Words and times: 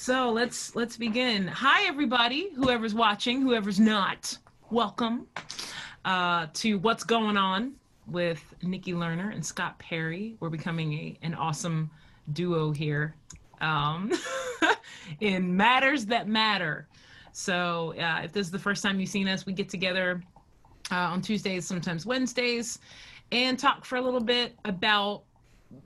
So 0.00 0.30
let's 0.30 0.74
let's 0.76 0.96
begin. 0.96 1.48
Hi 1.48 1.86
everybody, 1.86 2.50
whoever's 2.54 2.94
watching, 2.94 3.42
whoever's 3.42 3.80
not. 3.80 4.38
Welcome 4.70 5.26
uh, 6.04 6.46
to 6.54 6.78
what's 6.78 7.02
going 7.02 7.36
on 7.36 7.72
with 8.06 8.42
Nikki 8.62 8.92
Lerner 8.92 9.34
and 9.34 9.44
Scott 9.44 9.78
Perry. 9.80 10.36
We're 10.40 10.48
becoming 10.50 10.94
a, 10.94 11.18
an 11.22 11.34
awesome 11.34 11.90
duo 12.32 12.70
here 12.70 13.16
um, 13.60 14.12
in 15.20 15.54
matters 15.54 16.06
that 16.06 16.26
matter. 16.26 16.86
So 17.32 17.92
uh, 17.98 18.20
if 18.22 18.32
this 18.32 18.46
is 18.46 18.52
the 18.52 18.58
first 18.58 18.82
time 18.84 19.00
you've 19.00 19.10
seen 19.10 19.28
us, 19.28 19.46
we 19.46 19.52
get 19.52 19.68
together 19.68 20.22
uh, 20.90 20.94
on 20.94 21.20
Tuesdays, 21.20 21.66
sometimes 21.66 22.06
Wednesdays, 22.06 22.78
and 23.32 23.58
talk 23.58 23.84
for 23.84 23.96
a 23.96 24.00
little 24.00 24.22
bit 24.22 24.54
about 24.64 25.24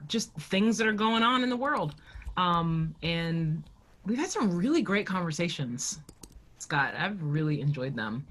just 0.07 0.33
things 0.35 0.79
that 0.79 0.87
are 0.87 0.93
going 0.93 1.25
on 1.25 1.43
in 1.43 1.49
the 1.49 1.57
world. 1.57 1.95
Um, 2.37 2.95
and 3.03 3.65
we've 4.07 4.19
had 4.19 4.31
some 4.31 4.57
really 4.57 4.83
great 4.83 5.07
conversations, 5.07 6.01
Scott. 6.59 6.95
I've 6.97 7.23
really 7.23 7.61
enjoyed 7.61 7.97
them. 7.97 8.27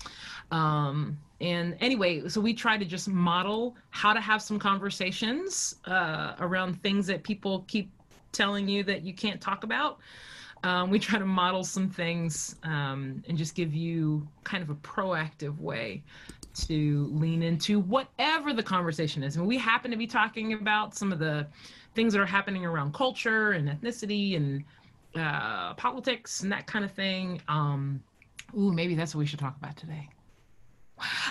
Um, 0.52 1.18
and 1.40 1.76
anyway, 1.80 2.28
so 2.28 2.40
we 2.40 2.54
try 2.54 2.78
to 2.78 2.86
just 2.86 3.08
model 3.08 3.76
how 3.90 4.14
to 4.14 4.22
have 4.22 4.42
some 4.42 4.59
conversations 4.59 5.76
uh, 5.86 6.36
around 6.40 6.81
things 6.81 7.08
that 7.08 7.23
people 7.23 7.66
keep 7.68 7.90
telling 8.31 8.68
you 8.68 8.84
that 8.84 9.04
you 9.04 9.14
can't 9.14 9.42
talk 9.42 9.64
about. 9.64 10.00
Um, 10.64 10.92
we 10.92 11.00
try 11.00 11.18
to 11.18 11.26
model 11.26 11.64
some 11.64 11.90
things 11.90 12.56
um, 12.64 13.23
and 13.28 13.38
just 13.38 13.56
give 13.56 13.73
you 13.73 14.28
kind 14.44 14.62
of 14.62 14.70
a 14.70 14.76
proactive 14.76 15.58
way 15.59 16.03
to 16.53 17.09
lean 17.12 17.42
into 17.42 17.80
whatever 17.80 18.53
the 18.53 18.62
conversation 18.62 19.23
is. 19.23 19.38
And 19.38 19.48
we 19.48 19.58
happen 19.58 19.90
to 19.90 19.98
be 19.98 20.06
talking 20.06 20.53
about 20.53 20.94
some 20.94 21.12
of 21.12 21.17
the 21.17 21.48
things 21.95 22.14
that 22.14 22.22
are 22.22 22.26
happening 22.26 22.66
around 22.66 22.94
culture 22.94 23.53
and 23.53 23.67
ethnicity 23.67 24.36
and 24.36 24.64
uh, 25.16 25.74
politics 25.76 26.42
and 26.42 26.52
that 26.52 26.68
kind 26.68 26.86
of 26.86 26.92
thing. 26.92 27.42
Um, 27.48 28.02
ooh, 28.58 28.72
maybe 28.72 28.95
that's 28.95 29.14
what 29.16 29.20
we 29.20 29.26
should 29.26 29.40
talk 29.40 29.56
about 29.58 29.76
today. 29.78 30.09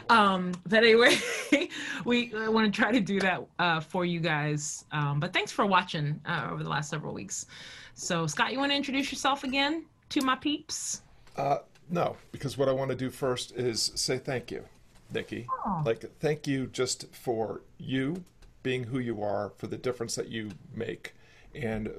Um, 0.09 0.53
but 0.67 0.83
anyway, 0.83 1.17
we 2.05 2.33
want 2.48 2.72
to 2.72 2.81
try 2.81 2.91
to 2.92 3.00
do 3.00 3.20
that 3.20 3.47
uh, 3.59 3.81
for 3.81 4.05
you 4.05 4.20
guys. 4.20 4.84
Um, 4.92 5.20
but 5.20 5.33
thanks 5.33 5.53
for 5.53 5.67
watching 5.67 6.20
uh, 6.27 6.48
over 6.50 6.62
the 6.62 6.69
last 6.69 6.91
several 6.91 7.14
weeks. 7.14 7.47
So, 7.95 8.27
Scott, 8.27 8.53
you 8.53 8.59
want 8.59 8.72
to 8.72 8.77
introduce 8.77 9.12
yourself 9.12 9.45
again 9.45 9.84
to 10.11 10.22
my 10.22 10.37
peeps? 10.37 11.03
Uh, 11.37 11.59
no, 11.89 12.17
because 12.33 12.59
what 12.59 12.69
I 12.69 12.72
want 12.72 12.91
to 12.91 12.97
do 12.97 13.11
first 13.11 13.53
is 13.53 13.92
say 13.94 14.19
thank 14.19 14.50
you, 14.50 14.65
Nikki. 15.12 15.47
Oh. 15.67 15.83
Like, 15.84 16.05
thank 16.19 16.47
you 16.47 16.67
just 16.67 17.12
for 17.15 17.62
you 17.78 18.25
being 18.62 18.84
who 18.84 18.98
you 18.98 19.22
are, 19.22 19.53
for 19.56 19.67
the 19.67 19.77
difference 19.77 20.15
that 20.17 20.28
you 20.28 20.50
make. 20.75 21.15
And 21.55 21.93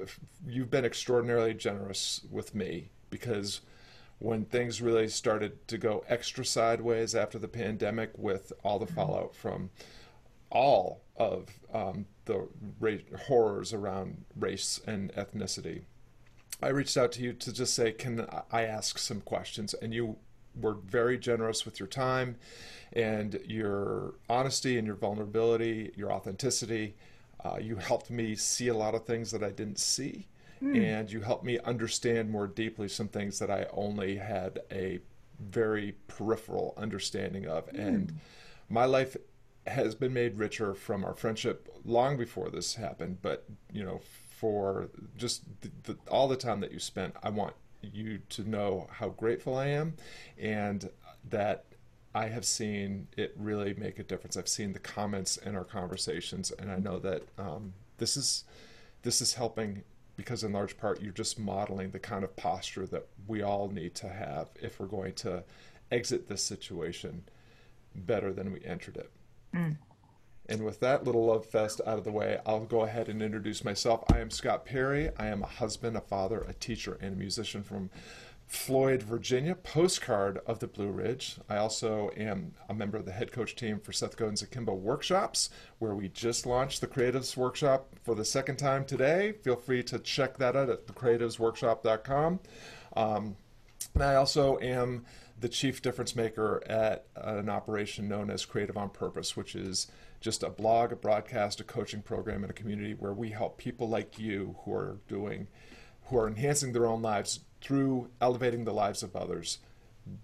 you've 0.48 0.70
been 0.70 0.86
extraordinarily 0.86 1.54
generous 1.54 2.22
with 2.30 2.56
me 2.56 2.90
because 3.10 3.62
when 4.20 4.46
things 4.46 4.82
really 4.82 5.08
started 5.08 5.68
to 5.68 5.78
go 5.78 6.04
extra 6.08 6.46
sideways 6.46 7.16
after 7.16 7.40
the 7.40 7.48
pandemic 7.48 8.12
with 8.18 8.54
all 8.64 8.80
the 8.80 8.86
mm-hmm. 8.86 8.96
fallout 8.96 9.36
from 9.36 9.72
all 10.52 11.02
of 11.18 11.50
um, 11.74 12.06
the 12.26 12.48
ra- 12.80 12.98
horrors 13.28 13.74
around 13.74 14.24
race 14.36 14.80
and 14.86 15.12
ethnicity, 15.14 15.82
I 16.62 16.68
reached 16.70 16.98
out 16.98 17.12
to 17.14 17.22
you 17.22 17.34
to 17.34 17.52
just 17.52 17.74
say, 17.74 17.92
can 17.92 18.28
I 18.52 18.64
ask 18.64 19.00
some 19.00 19.22
questions? 19.22 19.74
And 19.74 19.94
you 19.94 20.18
were 20.60 20.76
very 20.76 21.18
generous 21.18 21.66
with 21.66 21.80
your 21.80 21.88
time 21.88 22.36
and 22.94 23.40
your 23.46 24.16
honesty 24.30 24.78
and 24.78 24.86
your 24.86 24.96
vulnerability, 24.96 25.92
your 25.96 26.12
authenticity. 26.12 26.96
Uh, 27.44 27.58
you 27.59 27.75
helped 27.75 28.09
me 28.09 28.36
see 28.36 28.67
a 28.67 28.73
lot 28.73 28.95
of 28.95 29.06
things 29.06 29.31
that 29.31 29.44
I 29.44 29.50
didn't 29.50 29.80
see. 29.80 30.28
Mm. 30.61 30.84
And 30.84 31.11
you 31.11 31.22
helped 31.22 31.44
me 31.44 31.58
understand 31.59 32.30
more 32.30 32.48
deeply 32.48 32.88
some 32.88 33.08
things 33.08 33.39
that 33.39 33.50
I 33.50 33.66
only 33.73 34.17
had 34.17 34.59
a 34.72 35.00
very 35.39 35.95
peripheral 36.08 36.75
understanding 36.78 37.48
of. 37.48 37.67
Mm. 37.72 37.88
And 37.88 38.20
my 38.70 38.86
life 38.86 39.17
has 39.67 39.95
been 39.95 40.14
made 40.14 40.38
richer 40.38 40.76
from 40.76 41.04
our 41.04 41.16
friendship 41.16 41.67
long 41.83 42.16
before 42.16 42.49
this 42.49 42.76
happened. 42.76 43.17
But, 43.21 43.45
you 43.71 43.83
know, 43.83 44.02
for 44.42 44.89
just 45.17 45.43
the, 45.61 45.71
the, 45.83 45.98
all 46.10 46.27
the 46.27 46.36
time 46.36 46.61
that 46.61 46.71
you 46.71 46.80
spent. 46.80 47.16
I 47.21 47.30
want 47.30 47.54
you 47.83 48.20
to 48.30 48.49
know 48.49 48.87
how 48.92 49.10
grateful 49.10 49.55
I 49.55 49.67
am 49.67 49.93
and 50.39 50.89
that 51.30 51.66
I 52.14 52.27
have 52.27 52.45
seen 52.45 53.08
it 53.16 53.33
really 53.38 53.73
make 53.73 53.99
a 53.99 54.04
difference. 54.04 54.36
I've 54.36 54.48
seen 54.48 54.73
the 54.73 54.80
comments 54.80 55.38
in 55.38 55.55
our 55.55 55.64
conversations, 55.64 56.52
and 56.52 56.72
I 56.72 56.77
know 56.77 56.99
that 56.99 57.23
um, 57.38 57.73
this 57.98 58.17
is 58.17 58.44
this 59.04 59.22
is 59.22 59.33
helping 59.33 59.83
because 60.16 60.44
in 60.44 60.52
large 60.52 60.77
part 60.77 61.02
you're 61.02 61.14
just 61.14 61.39
modeling 61.39 61.92
the 61.92 61.99
kind 61.99 62.23
of 62.23 62.36
posture 62.36 62.86
that 62.86 63.08
we 63.27 63.42
all 63.42 63.70
need 63.70 63.95
to 63.95 64.10
have 64.10 64.49
if 64.61 64.80
we're 64.80 64.86
going 64.86 65.14
to 65.14 65.44
exit 65.92 66.27
this 66.27 66.44
situation 66.44 67.23
better 67.95 68.32
than 68.32 68.52
we 68.52 68.64
entered 68.64 68.98
it. 68.98 69.10
Mm. 69.55 69.78
And 70.49 70.66
with 70.66 70.80
that 70.82 71.05
little 71.05 71.26
love 71.26 71.45
fest 71.45 71.80
out 71.86 71.98
of 71.98 72.04
the 72.04 72.11
way, 72.11 72.39
I'll 72.45 72.66
go 72.66 72.82
ahead 72.82 73.08
and 73.08 73.22
introduce 73.22 73.64
myself. 73.64 74.04
I 74.11 74.20
am 74.20 74.30
Scott 74.30 74.66
Perry. 74.66 75.10
I 75.17 75.28
am 75.28 75.43
a 75.43 75.48
husband, 75.48 75.95
a 75.95 76.02
father, 76.02 76.39
a 76.42 76.54
teacher, 76.54 76.98
and 77.02 77.14
a 77.14 77.17
musician 77.17 77.64
from 77.64 77.89
Floyd, 78.52 79.02
Virginia, 79.02 79.56
postcard 79.56 80.42
of 80.45 80.60
the 80.60 80.67
Blue 80.67 80.92
Ridge. 80.92 81.38
I 81.48 81.56
also 81.56 82.12
am 82.17 82.54
a 82.67 82.73
member 82.73 82.98
of 82.98 83.06
the 83.06 83.14
head 83.14 83.32
coach 83.32 83.56
team 83.56 83.80
for 83.80 83.94
Seth 83.94 84.17
Godin's 84.17 84.42
Akimbo 84.42 84.73
Workshops, 84.73 85.50
where 85.80 85.95
we 85.95 86.10
just 86.10 86.45
launched 86.45 86.82
the 86.82 86.88
Creatives 86.88 87.38
Workshop 87.38 87.95
for 88.04 88.14
the 88.14 88.26
second 88.26 88.58
time 88.58 88.84
today. 88.84 89.32
Feel 89.32 89.56
free 89.56 89.82
to 89.84 90.00
check 90.00 90.38
that 90.40 90.58
out 90.58 90.70
at 90.70 90.86
thecreativesworkshop.com. 90.86 92.42
Um, 92.98 93.38
and 93.94 94.04
I 94.04 94.16
also 94.16 94.60
am 94.60 95.06
the 95.40 95.50
chief 95.50 95.82
difference 95.82 96.14
maker 96.14 96.61
at 96.67 97.06
an 97.16 97.48
operation 97.48 98.10
known 98.10 98.30
as 98.30 98.45
Creative 98.45 98.76
on 98.76 98.90
Purpose, 98.90 99.38
which 99.38 99.56
is 99.56 99.88
just 100.20 100.44
a 100.44 100.50
blog, 100.50 100.92
a 100.92 100.98
broadcast, 100.98 101.61
a 101.61 101.64
coaching 101.64 102.02
program, 102.02 102.44
and 102.44 102.52
a 102.52 102.54
community 102.54 102.95
where 102.95 103.14
we 103.14 103.30
help 103.30 103.58
people 103.58 103.88
like 103.88 104.20
you 104.20 104.58
who 104.66 104.73
are 104.73 104.98
doing, 105.08 105.48
who 106.08 106.17
are 106.17 106.28
enhancing 106.28 106.73
their 106.73 106.86
own 106.86 107.02
lives 107.02 107.40
through 107.61 108.10
elevating 108.20 108.66
the 108.66 108.73
lives 108.73 109.04
of 109.04 109.16
others. 109.16 109.60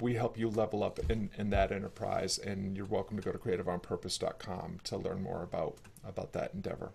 We 0.02 0.16
help 0.16 0.38
you 0.38 0.50
level 0.50 0.84
up 0.84 1.00
in, 1.10 1.30
in 1.38 1.52
that 1.52 1.72
enterprise, 1.72 2.40
and 2.40 2.76
you're 2.76 2.88
welcome 2.88 3.16
to 3.18 3.24
go 3.24 3.32
to 3.32 3.38
creativeonpurpose.com 3.38 4.80
to 4.84 4.98
learn 4.98 5.22
more 5.22 5.44
about 5.44 5.78
about 6.06 6.34
that 6.34 6.54
endeavor. 6.54 6.92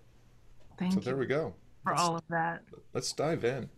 Thank 0.79 0.95
so 0.95 0.99
you. 0.99 1.05
there 1.05 1.17
we 1.17 1.27
go. 1.27 1.55
For 1.85 1.93
let's, 1.93 2.03
all 2.03 2.17
of 2.17 2.23
that. 2.31 2.63
Let's 2.93 3.13
dive 3.13 3.45
in. 3.45 3.69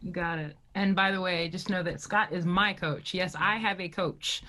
You 0.00 0.10
got 0.10 0.38
it. 0.38 0.56
And 0.74 0.94
by 0.94 1.12
the 1.12 1.20
way, 1.20 1.48
just 1.48 1.70
know 1.70 1.82
that 1.82 2.00
Scott 2.00 2.32
is 2.32 2.44
my 2.44 2.72
coach. 2.72 3.14
Yes, 3.14 3.34
I 3.38 3.56
have 3.56 3.80
a 3.80 3.88
coach. 3.88 4.42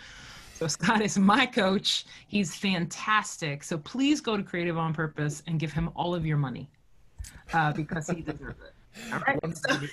So 0.53 0.68
Scott 0.68 1.01
is 1.01 1.18
my 1.18 1.45
coach. 1.45 2.06
He's 2.28 2.56
fantastic. 2.56 3.63
So 3.63 3.78
please 3.78 4.22
go 4.22 4.38
to 4.38 4.44
Creative 4.44 4.78
on 4.78 4.94
Purpose 4.94 5.44
and 5.47 5.59
give 5.59 5.72
him 5.72 5.90
all 5.95 6.16
of 6.16 6.25
your 6.25 6.38
money 6.38 6.69
uh, 7.53 7.74
because 7.74 8.07
he 8.07 8.22
deserves 8.22 8.62
it. 8.62 8.72
All 9.12 9.20
right. 9.20 9.40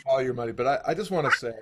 All 0.07 0.23
your 0.23 0.35
money, 0.35 0.53
but 0.53 0.67
I, 0.67 0.81
I 0.89 0.95
just 0.95 1.11
want 1.11 1.31
to 1.31 1.39
say 1.39 1.55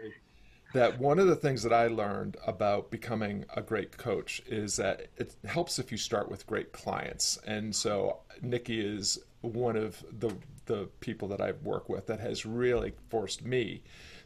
that 0.75 0.99
one 0.99 1.19
of 1.19 1.26
the 1.26 1.37
things 1.37 1.62
that 1.62 1.72
I 1.72 1.87
learned 1.87 2.37
about 2.47 2.91
becoming 2.91 3.44
a 3.56 3.62
great 3.62 3.97
coach 3.97 4.43
is 4.47 4.76
that 4.76 5.06
it 5.16 5.34
helps 5.47 5.78
if 5.78 5.91
you 5.91 5.99
start 5.99 6.31
with 6.31 6.47
great 6.47 6.72
clients. 6.72 7.38
And 7.47 7.75
so 7.75 8.19
Nikki 8.43 8.81
is 8.81 9.19
one 9.41 9.76
of 9.76 10.04
the 10.19 10.34
the 10.66 10.88
people 11.00 11.28
that 11.28 11.41
I 11.41 11.53
work 11.62 11.88
with 11.88 12.06
that 12.09 12.21
has 12.21 12.44
really 12.44 12.93
forced 13.09 13.43
me 13.43 13.82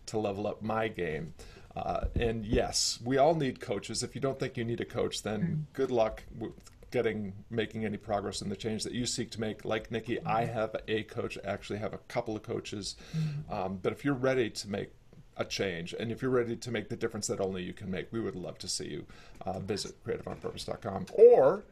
to 0.06 0.18
level 0.18 0.48
up 0.48 0.60
my 0.60 0.88
game. 0.88 1.34
Uh, 1.76 2.06
and 2.16 2.44
yes, 2.44 2.98
we 3.04 3.16
all 3.16 3.36
need 3.36 3.60
coaches. 3.60 4.02
If 4.02 4.16
you 4.16 4.20
don't 4.20 4.38
think 4.38 4.56
you 4.56 4.64
need 4.64 4.80
a 4.80 4.84
coach, 4.84 5.22
then 5.22 5.40
mm-hmm. 5.40 5.60
good 5.72 5.92
luck 5.92 6.24
with 6.38 6.52
getting 6.92 7.32
making 7.50 7.84
any 7.84 7.96
progress 7.96 8.42
in 8.42 8.48
the 8.48 8.56
change 8.56 8.84
that 8.84 8.92
you 8.92 9.06
seek 9.06 9.30
to 9.32 9.40
make. 9.40 9.64
Like 9.64 9.90
Nikki, 9.90 10.16
mm-hmm. 10.16 10.28
I 10.28 10.44
have 10.44 10.76
a 10.86 11.02
coach. 11.04 11.36
I 11.44 11.50
Actually, 11.50 11.80
have 11.80 11.94
a 11.94 11.98
couple 11.98 12.36
of 12.36 12.42
coaches. 12.42 12.96
Mm-hmm. 13.16 13.52
Um, 13.52 13.80
but 13.82 13.92
if 13.92 14.04
you're 14.04 14.14
ready 14.14 14.50
to 14.50 14.70
make 14.70 14.92
a 15.36 15.44
change, 15.44 15.94
and 15.98 16.12
if 16.12 16.22
you're 16.22 16.30
ready 16.30 16.54
to 16.54 16.70
make 16.70 16.88
the 16.88 16.96
difference 16.96 17.26
that 17.26 17.40
only 17.40 17.62
you 17.62 17.72
can 17.72 17.90
make, 17.90 18.12
we 18.12 18.20
would 18.20 18.36
love 18.36 18.58
to 18.58 18.68
see 18.68 18.88
you. 18.88 19.06
Uh, 19.44 19.58
visit 19.58 19.92
creativeonpurpose.com 20.04 21.06
or 21.14 21.64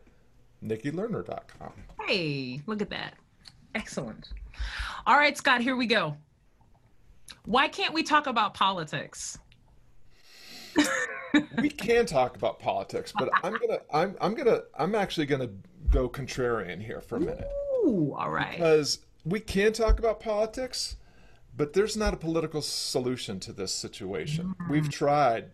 nikkilerner.com. 0.64 1.72
Hey, 2.06 2.62
look 2.66 2.82
at 2.82 2.90
that. 2.90 3.14
Excellent. 3.74 4.32
All 5.06 5.16
right, 5.16 5.36
Scott, 5.36 5.60
here 5.60 5.76
we 5.76 5.86
go. 5.86 6.16
Why 7.44 7.68
can't 7.68 7.94
we 7.94 8.02
talk 8.02 8.26
about 8.26 8.54
politics? 8.54 9.38
we 11.58 11.70
can 11.70 12.06
talk 12.06 12.36
about 12.36 12.58
politics, 12.58 13.12
but 13.16 13.28
I'm 13.42 13.52
gonna 13.52 13.78
I'm 13.92 14.16
I'm 14.20 14.34
gonna 14.34 14.62
I'm 14.78 14.94
actually 14.94 15.26
gonna 15.26 15.50
go 15.90 16.08
contrarian 16.08 16.82
here 16.82 17.00
for 17.00 17.16
a 17.16 17.20
minute. 17.20 17.48
Ooh, 17.84 18.14
all 18.16 18.30
right. 18.30 18.52
Because 18.52 19.00
we 19.24 19.40
can 19.40 19.72
talk 19.72 19.98
about 19.98 20.20
politics, 20.20 20.96
but 21.56 21.72
there's 21.72 21.96
not 21.96 22.14
a 22.14 22.16
political 22.16 22.62
solution 22.62 23.40
to 23.40 23.52
this 23.52 23.72
situation. 23.72 24.54
Mm-hmm. 24.60 24.72
We've 24.72 24.90
tried 24.90 25.50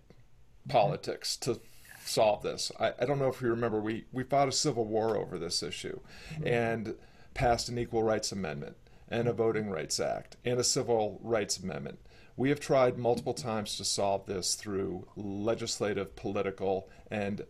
politics 0.69 1.37
to 1.39 1.61
solve 2.05 2.43
this. 2.43 2.71
I, 2.79 2.93
I, 3.01 3.05
don't 3.05 3.19
know 3.19 3.29
if 3.29 3.41
you 3.41 3.49
remember, 3.49 3.81
we, 3.81 4.05
we 4.13 4.23
fought 4.23 4.49
a 4.49 4.53
civil 4.53 4.85
war 4.85 5.17
over 5.17 5.39
this 5.39 5.63
issue 5.63 6.01
mm-hmm. 6.33 6.47
and 6.47 6.95
passed 7.35 7.69
an 7.69 7.79
Equal 7.79 8.03
Rights 8.03 8.33
Amendment 8.33 8.77
and 9.09 9.29
a 9.29 9.33
Voting 9.33 9.71
Rights 9.71 10.01
Act 10.01 10.37
and 10.45 10.59
a 10.59 10.65
Civil 10.65 11.21
Rights 11.23 11.59
Amendment 11.59 11.99
We 12.37 12.51
have 12.51 12.61
tried 12.61 12.99
multiple 12.99 13.35
times 13.35 13.77
to 13.77 13.85
solve 13.85 14.27
this 14.27 14.55
through 14.55 15.09
legislative, 15.17 16.17
political, 16.17 16.89
and 17.11 17.43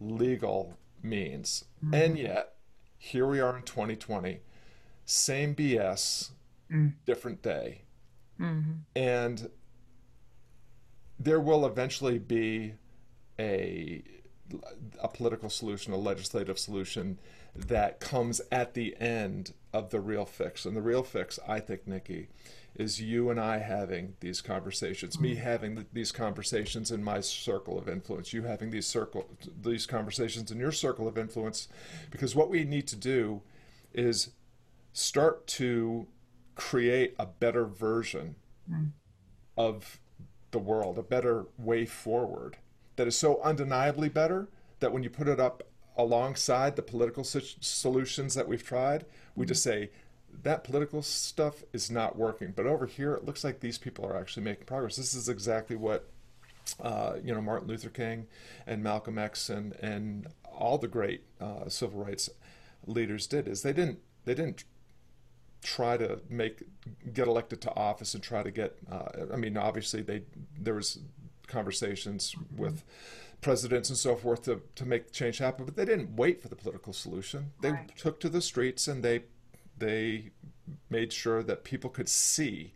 legal 0.00 0.76
means. 1.02 1.64
Mm-hmm. 1.84 1.94
And 1.94 2.18
yet, 2.18 2.54
here 2.96 3.26
we 3.26 3.40
are 3.40 3.56
in 3.56 3.62
2020, 3.62 4.40
same 5.04 5.54
BS, 5.54 6.30
mm. 6.70 6.94
different 7.06 7.42
day. 7.42 7.82
Mm-hmm. 8.40 8.72
And 8.96 9.50
there 11.18 11.40
will 11.40 11.64
eventually 11.64 12.18
be 12.18 12.74
a 13.38 14.02
a 15.00 15.08
political 15.08 15.50
solution, 15.50 15.92
a 15.92 15.96
legislative 15.96 16.58
solution 16.58 17.18
that 17.54 18.00
comes 18.00 18.40
at 18.50 18.74
the 18.74 18.96
end 18.98 19.52
of 19.72 19.90
the 19.90 20.00
real 20.00 20.24
fix. 20.24 20.64
And 20.64 20.76
the 20.76 20.82
real 20.82 21.02
fix, 21.02 21.38
I 21.46 21.60
think, 21.60 21.86
Nikki, 21.86 22.28
is 22.78 23.00
you 23.00 23.28
and 23.28 23.40
I 23.40 23.58
having 23.58 24.14
these 24.20 24.40
conversations, 24.40 25.18
me 25.18 25.34
having 25.34 25.84
these 25.92 26.12
conversations 26.12 26.92
in 26.92 27.02
my 27.02 27.20
circle 27.20 27.76
of 27.76 27.88
influence, 27.88 28.32
you 28.32 28.44
having 28.44 28.70
these 28.70 28.86
circle 28.86 29.28
these 29.60 29.84
conversations 29.84 30.52
in 30.52 30.58
your 30.58 30.70
circle 30.70 31.08
of 31.08 31.18
influence, 31.18 31.68
because 32.10 32.36
what 32.36 32.48
we 32.48 32.64
need 32.64 32.86
to 32.86 32.96
do 32.96 33.42
is 33.92 34.30
start 34.92 35.46
to 35.48 36.06
create 36.54 37.14
a 37.18 37.26
better 37.26 37.66
version 37.66 38.36
mm-hmm. 38.70 38.86
of 39.56 39.98
the 40.52 40.58
world, 40.58 40.98
a 40.98 41.02
better 41.02 41.46
way 41.58 41.84
forward 41.84 42.58
that 42.94 43.08
is 43.08 43.18
so 43.18 43.40
undeniably 43.42 44.08
better 44.08 44.48
that 44.80 44.92
when 44.92 45.02
you 45.02 45.10
put 45.10 45.28
it 45.28 45.40
up 45.40 45.64
alongside 45.96 46.76
the 46.76 46.82
political 46.82 47.24
solutions 47.24 48.34
that 48.34 48.46
we've 48.46 48.64
tried, 48.64 49.04
we 49.34 49.44
just 49.44 49.64
say 49.64 49.90
that 50.42 50.64
political 50.64 51.02
stuff 51.02 51.62
is 51.72 51.90
not 51.90 52.16
working. 52.16 52.52
But 52.54 52.66
over 52.66 52.86
here, 52.86 53.14
it 53.14 53.24
looks 53.24 53.44
like 53.44 53.60
these 53.60 53.78
people 53.78 54.06
are 54.06 54.16
actually 54.16 54.44
making 54.44 54.64
progress. 54.66 54.96
This 54.96 55.14
is 55.14 55.28
exactly 55.28 55.76
what 55.76 56.08
uh, 56.80 57.14
you 57.22 57.34
know 57.34 57.40
Martin 57.40 57.68
Luther 57.68 57.90
King 57.90 58.26
and 58.66 58.82
Malcolm 58.82 59.18
X 59.18 59.48
and 59.48 59.72
and 59.74 60.28
all 60.44 60.78
the 60.78 60.88
great 60.88 61.22
uh, 61.40 61.68
civil 61.68 62.04
rights 62.04 62.28
leaders 62.86 63.26
did. 63.26 63.48
Is 63.48 63.62
they 63.62 63.72
didn't 63.72 64.00
they 64.24 64.34
didn't 64.34 64.64
try 65.62 65.96
to 65.96 66.20
make 66.28 66.62
get 67.12 67.26
elected 67.26 67.60
to 67.62 67.74
office 67.74 68.14
and 68.14 68.22
try 68.22 68.42
to 68.42 68.50
get. 68.50 68.76
Uh, 68.90 69.26
I 69.32 69.36
mean, 69.36 69.56
obviously 69.56 70.02
they 70.02 70.22
there 70.58 70.74
was 70.74 71.00
conversations 71.46 72.34
with 72.54 72.84
presidents 73.40 73.88
and 73.88 73.98
so 73.98 74.16
forth 74.16 74.42
to, 74.44 74.60
to 74.74 74.84
make 74.84 75.12
change 75.12 75.38
happen, 75.38 75.64
but 75.64 75.76
they 75.76 75.84
didn't 75.84 76.16
wait 76.16 76.42
for 76.42 76.48
the 76.48 76.56
political 76.56 76.92
solution. 76.92 77.52
They 77.60 77.72
right. 77.72 77.96
took 77.96 78.20
to 78.20 78.28
the 78.28 78.42
streets 78.42 78.88
and 78.88 79.02
they 79.02 79.22
they 79.78 80.30
made 80.90 81.12
sure 81.12 81.42
that 81.42 81.64
people 81.64 81.90
could 81.90 82.08
see 82.08 82.74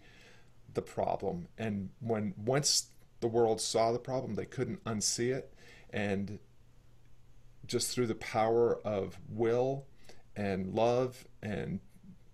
the 0.75 0.83
problem. 0.83 1.49
And 1.59 1.91
when 2.01 2.35
once 2.37 2.89
the 3.21 3.29
world 3.29 3.61
saw 3.61 3.93
the 3.93 3.99
problem, 3.99 4.35
they 4.35 4.47
couldn't 4.47 4.83
unsee 4.85 5.35
it. 5.35 5.53
And 5.91 6.39
just 7.67 7.95
through 7.95 8.07
the 8.07 8.15
power 8.15 8.81
of 8.85 9.19
will 9.29 9.87
and 10.35 10.75
love 10.75 11.27
and 11.43 11.81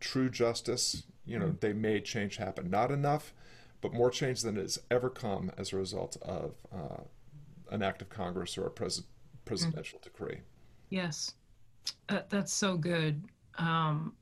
true 0.00 0.30
justice, 0.30 1.04
you 1.26 1.38
know, 1.38 1.46
mm-hmm. 1.46 1.56
they 1.60 1.72
made 1.72 2.04
change 2.04 2.36
happen. 2.36 2.70
Not 2.70 2.90
enough, 2.90 3.34
but 3.80 3.92
more 3.92 4.10
change 4.10 4.42
than 4.42 4.56
has 4.56 4.78
ever 4.90 5.10
come 5.10 5.52
as 5.58 5.72
a 5.72 5.76
result 5.76 6.16
of 6.22 6.54
uh, 6.72 7.02
an 7.70 7.82
act 7.82 8.02
of 8.02 8.08
Congress 8.08 8.56
or 8.56 8.66
a 8.66 8.70
pres- 8.70 9.04
presidential 9.44 9.98
mm-hmm. 9.98 10.10
decree. 10.10 10.40
Yes, 10.90 11.34
uh, 12.08 12.20
that's 12.28 12.52
so 12.52 12.76
good. 12.76 13.22
Um, 13.58 14.14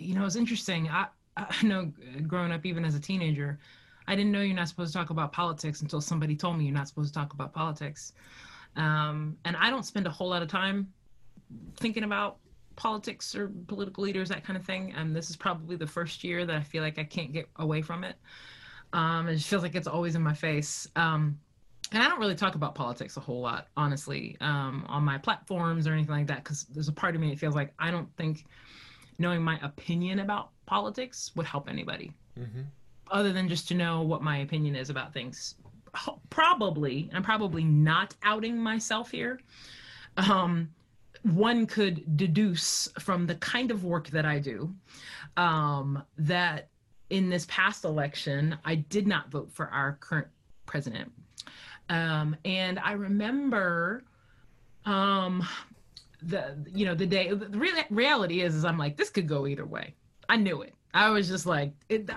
you 0.00 0.14
know, 0.14 0.24
it's 0.24 0.36
interesting. 0.36 0.88
I, 0.88 1.06
I 1.36 1.62
know 1.62 1.92
growing 2.26 2.52
up, 2.52 2.66
even 2.66 2.84
as 2.84 2.94
a 2.94 3.00
teenager, 3.00 3.58
I 4.06 4.16
didn't 4.16 4.32
know 4.32 4.40
you're 4.40 4.56
not 4.56 4.68
supposed 4.68 4.92
to 4.92 4.98
talk 4.98 5.10
about 5.10 5.32
politics 5.32 5.82
until 5.82 6.00
somebody 6.00 6.34
told 6.34 6.58
me 6.58 6.64
you're 6.64 6.74
not 6.74 6.88
supposed 6.88 7.12
to 7.12 7.18
talk 7.18 7.32
about 7.32 7.52
politics. 7.52 8.12
Um, 8.76 9.36
and 9.44 9.56
I 9.56 9.70
don't 9.70 9.84
spend 9.84 10.06
a 10.06 10.10
whole 10.10 10.28
lot 10.28 10.42
of 10.42 10.48
time 10.48 10.92
thinking 11.76 12.04
about 12.04 12.38
politics 12.76 13.34
or 13.34 13.52
political 13.66 14.02
leaders, 14.02 14.28
that 14.30 14.44
kind 14.44 14.56
of 14.56 14.64
thing. 14.64 14.94
And 14.96 15.14
this 15.14 15.30
is 15.30 15.36
probably 15.36 15.76
the 15.76 15.86
first 15.86 16.24
year 16.24 16.46
that 16.46 16.56
I 16.56 16.62
feel 16.62 16.82
like 16.82 16.98
I 16.98 17.04
can't 17.04 17.32
get 17.32 17.48
away 17.56 17.82
from 17.82 18.04
it. 18.04 18.16
Um, 18.92 19.28
it 19.28 19.40
feels 19.40 19.62
like 19.62 19.74
it's 19.74 19.86
always 19.86 20.14
in 20.14 20.22
my 20.22 20.34
face. 20.34 20.88
Um, 20.96 21.38
and 21.92 22.02
I 22.02 22.08
don't 22.08 22.20
really 22.20 22.36
talk 22.36 22.54
about 22.54 22.74
politics 22.74 23.16
a 23.16 23.20
whole 23.20 23.40
lot, 23.40 23.68
honestly, 23.76 24.36
um, 24.40 24.84
on 24.88 25.02
my 25.04 25.18
platforms 25.18 25.86
or 25.86 25.92
anything 25.92 26.14
like 26.14 26.26
that, 26.28 26.44
because 26.44 26.64
there's 26.64 26.88
a 26.88 26.92
part 26.92 27.14
of 27.14 27.20
me 27.20 27.30
that 27.30 27.38
feels 27.38 27.54
like 27.54 27.74
I 27.78 27.90
don't 27.90 28.08
think 28.16 28.44
knowing 29.20 29.42
my 29.42 29.58
opinion 29.62 30.20
about 30.20 30.50
politics 30.66 31.30
would 31.36 31.46
help 31.46 31.68
anybody, 31.68 32.12
mm-hmm. 32.38 32.62
other 33.10 33.32
than 33.32 33.48
just 33.48 33.68
to 33.68 33.74
know 33.74 34.02
what 34.02 34.22
my 34.22 34.38
opinion 34.38 34.74
is 34.74 34.90
about 34.90 35.12
things. 35.12 35.54
Probably, 36.30 37.10
I'm 37.12 37.22
probably 37.22 37.64
not 37.64 38.14
outing 38.22 38.56
myself 38.56 39.10
here. 39.10 39.40
Um, 40.16 40.70
one 41.22 41.66
could 41.66 42.16
deduce 42.16 42.88
from 42.98 43.26
the 43.26 43.34
kind 43.36 43.70
of 43.70 43.84
work 43.84 44.08
that 44.08 44.24
I 44.24 44.38
do 44.38 44.74
um, 45.36 46.02
that 46.16 46.68
in 47.10 47.28
this 47.28 47.46
past 47.48 47.84
election, 47.84 48.56
I 48.64 48.76
did 48.76 49.06
not 49.06 49.30
vote 49.30 49.52
for 49.52 49.68
our 49.68 49.98
current 50.00 50.28
president. 50.66 51.12
Um, 51.88 52.36
and 52.44 52.78
I 52.78 52.92
remember 52.92 54.04
um, 54.86 55.46
the 56.22 56.56
you 56.72 56.86
know 56.86 56.94
the 56.94 57.06
day. 57.06 57.32
The 57.32 57.48
real, 57.58 57.74
reality 57.90 58.42
is, 58.42 58.54
is 58.54 58.64
I'm 58.64 58.78
like 58.78 58.96
this 58.96 59.10
could 59.10 59.28
go 59.28 59.46
either 59.46 59.66
way. 59.66 59.94
I 60.28 60.36
knew 60.36 60.62
it. 60.62 60.74
I 60.92 61.10
was 61.10 61.28
just 61.28 61.46
like, 61.46 61.72
it, 61.88 62.08
uh, 62.10 62.14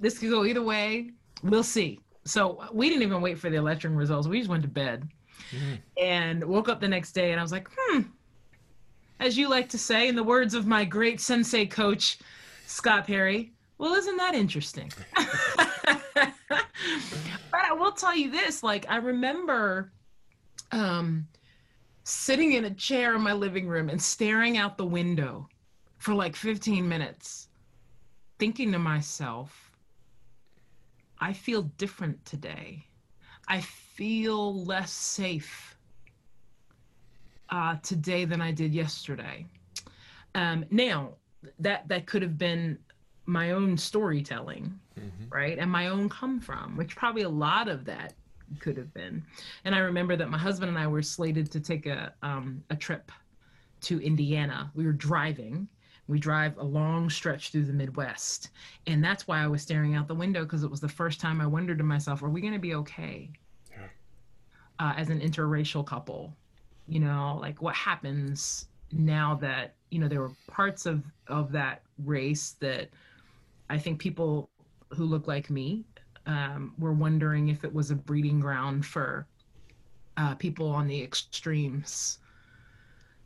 this 0.00 0.18
could 0.18 0.30
go 0.30 0.44
either 0.44 0.62
way. 0.62 1.10
We'll 1.42 1.62
see. 1.62 2.00
So 2.24 2.64
we 2.72 2.88
didn't 2.88 3.02
even 3.02 3.20
wait 3.20 3.38
for 3.38 3.50
the 3.50 3.56
election 3.56 3.94
results. 3.94 4.26
We 4.26 4.38
just 4.38 4.50
went 4.50 4.62
to 4.62 4.68
bed 4.68 5.08
mm-hmm. 5.50 5.74
and 6.00 6.44
woke 6.44 6.68
up 6.68 6.80
the 6.80 6.88
next 6.88 7.12
day, 7.12 7.30
and 7.30 7.40
I 7.40 7.42
was 7.42 7.52
like, 7.52 7.68
hmm. 7.76 8.02
As 9.18 9.38
you 9.38 9.48
like 9.48 9.68
to 9.70 9.78
say, 9.78 10.08
in 10.08 10.16
the 10.16 10.22
words 10.22 10.52
of 10.52 10.66
my 10.66 10.84
great 10.84 11.20
sensei 11.20 11.64
coach, 11.64 12.18
Scott 12.66 13.06
Perry, 13.06 13.52
well, 13.78 13.94
isn't 13.94 14.16
that 14.16 14.34
interesting? 14.34 14.92
but 15.14 16.34
I 17.52 17.72
will 17.72 17.92
tell 17.92 18.14
you 18.14 18.30
this 18.30 18.62
like, 18.62 18.86
I 18.88 18.96
remember 18.96 19.92
um, 20.72 21.26
sitting 22.08 22.52
in 22.52 22.66
a 22.66 22.70
chair 22.70 23.16
in 23.16 23.20
my 23.20 23.32
living 23.32 23.66
room 23.66 23.88
and 23.88 24.00
staring 24.00 24.56
out 24.56 24.78
the 24.78 24.86
window 24.86 25.48
for 25.98 26.14
like 26.14 26.36
15 26.36 26.88
minutes, 26.88 27.48
thinking 28.38 28.70
to 28.70 28.78
myself, 28.78 29.72
I 31.18 31.32
feel 31.32 31.62
different 31.78 32.24
today. 32.24 32.86
I 33.48 33.60
feel 33.60 34.62
less 34.64 34.92
safe 34.92 35.76
uh, 37.50 37.74
today 37.82 38.24
than 38.24 38.40
I 38.40 38.52
did 38.52 38.72
yesterday. 38.72 39.44
Um, 40.36 40.64
now, 40.70 41.14
that 41.58 41.88
that 41.88 42.06
could 42.06 42.22
have 42.22 42.38
been 42.38 42.78
my 43.24 43.50
own 43.50 43.76
storytelling, 43.76 44.78
mm-hmm. 44.96 45.28
right? 45.28 45.58
And 45.58 45.68
my 45.68 45.88
own 45.88 46.08
come 46.08 46.38
from, 46.38 46.76
which 46.76 46.94
probably 46.94 47.22
a 47.22 47.28
lot 47.28 47.66
of 47.66 47.84
that 47.86 48.12
could 48.60 48.76
have 48.76 48.92
been. 48.94 49.24
And 49.64 49.74
I 49.74 49.78
remember 49.78 50.16
that 50.16 50.30
my 50.30 50.38
husband 50.38 50.68
and 50.68 50.78
I 50.78 50.86
were 50.86 51.02
slated 51.02 51.50
to 51.52 51.60
take 51.60 51.86
a 51.86 52.12
um, 52.22 52.62
a 52.70 52.76
trip 52.76 53.10
to 53.82 54.00
Indiana. 54.00 54.70
We 54.74 54.86
were 54.86 54.92
driving. 54.92 55.68
We 56.08 56.18
drive 56.18 56.56
a 56.58 56.64
long 56.64 57.10
stretch 57.10 57.50
through 57.50 57.64
the 57.64 57.72
Midwest, 57.72 58.50
and 58.86 59.02
that's 59.02 59.26
why 59.26 59.42
I 59.42 59.48
was 59.48 59.62
staring 59.62 59.96
out 59.96 60.06
the 60.06 60.14
window 60.14 60.44
because 60.44 60.62
it 60.62 60.70
was 60.70 60.80
the 60.80 60.88
first 60.88 61.20
time 61.20 61.40
I 61.40 61.46
wondered 61.46 61.78
to 61.78 61.84
myself, 61.84 62.22
"Are 62.22 62.30
we 62.30 62.40
going 62.40 62.52
to 62.52 62.60
be 62.60 62.74
okay?" 62.76 63.30
Yeah. 63.70 63.88
Uh, 64.78 64.94
as 64.96 65.10
an 65.10 65.20
interracial 65.20 65.84
couple, 65.84 66.36
you 66.86 67.00
know, 67.00 67.38
like 67.40 67.60
what 67.60 67.74
happens 67.74 68.66
now 68.92 69.34
that 69.34 69.74
you 69.90 69.98
know 69.98 70.06
there 70.08 70.20
were 70.20 70.32
parts 70.46 70.86
of 70.86 71.02
of 71.26 71.50
that 71.52 71.82
race 72.04 72.52
that 72.60 72.88
I 73.68 73.78
think 73.78 73.98
people 73.98 74.48
who 74.90 75.04
look 75.04 75.26
like 75.26 75.50
me 75.50 75.84
um, 76.26 76.74
were 76.78 76.92
wondering 76.92 77.48
if 77.48 77.64
it 77.64 77.72
was 77.72 77.90
a 77.90 77.94
breeding 77.94 78.40
ground 78.40 78.84
for 78.84 79.26
uh, 80.16 80.34
people 80.34 80.68
on 80.68 80.86
the 80.86 81.02
extremes 81.02 82.18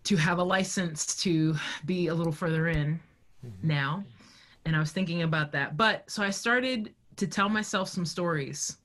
to 0.04 0.16
have 0.16 0.38
a 0.38 0.42
license 0.42 1.16
to 1.16 1.54
be 1.86 2.08
a 2.08 2.14
little 2.14 2.32
further 2.32 2.68
in 2.68 3.00
mm-hmm. 3.44 3.68
now. 3.68 4.04
And 4.64 4.76
I 4.76 4.78
was 4.78 4.92
thinking 4.92 5.22
about 5.22 5.52
that. 5.52 5.76
But 5.76 6.10
so 6.10 6.22
I 6.22 6.30
started 6.30 6.94
to 7.16 7.26
tell 7.26 7.48
myself 7.48 7.88
some 7.88 8.04
stories. 8.04 8.76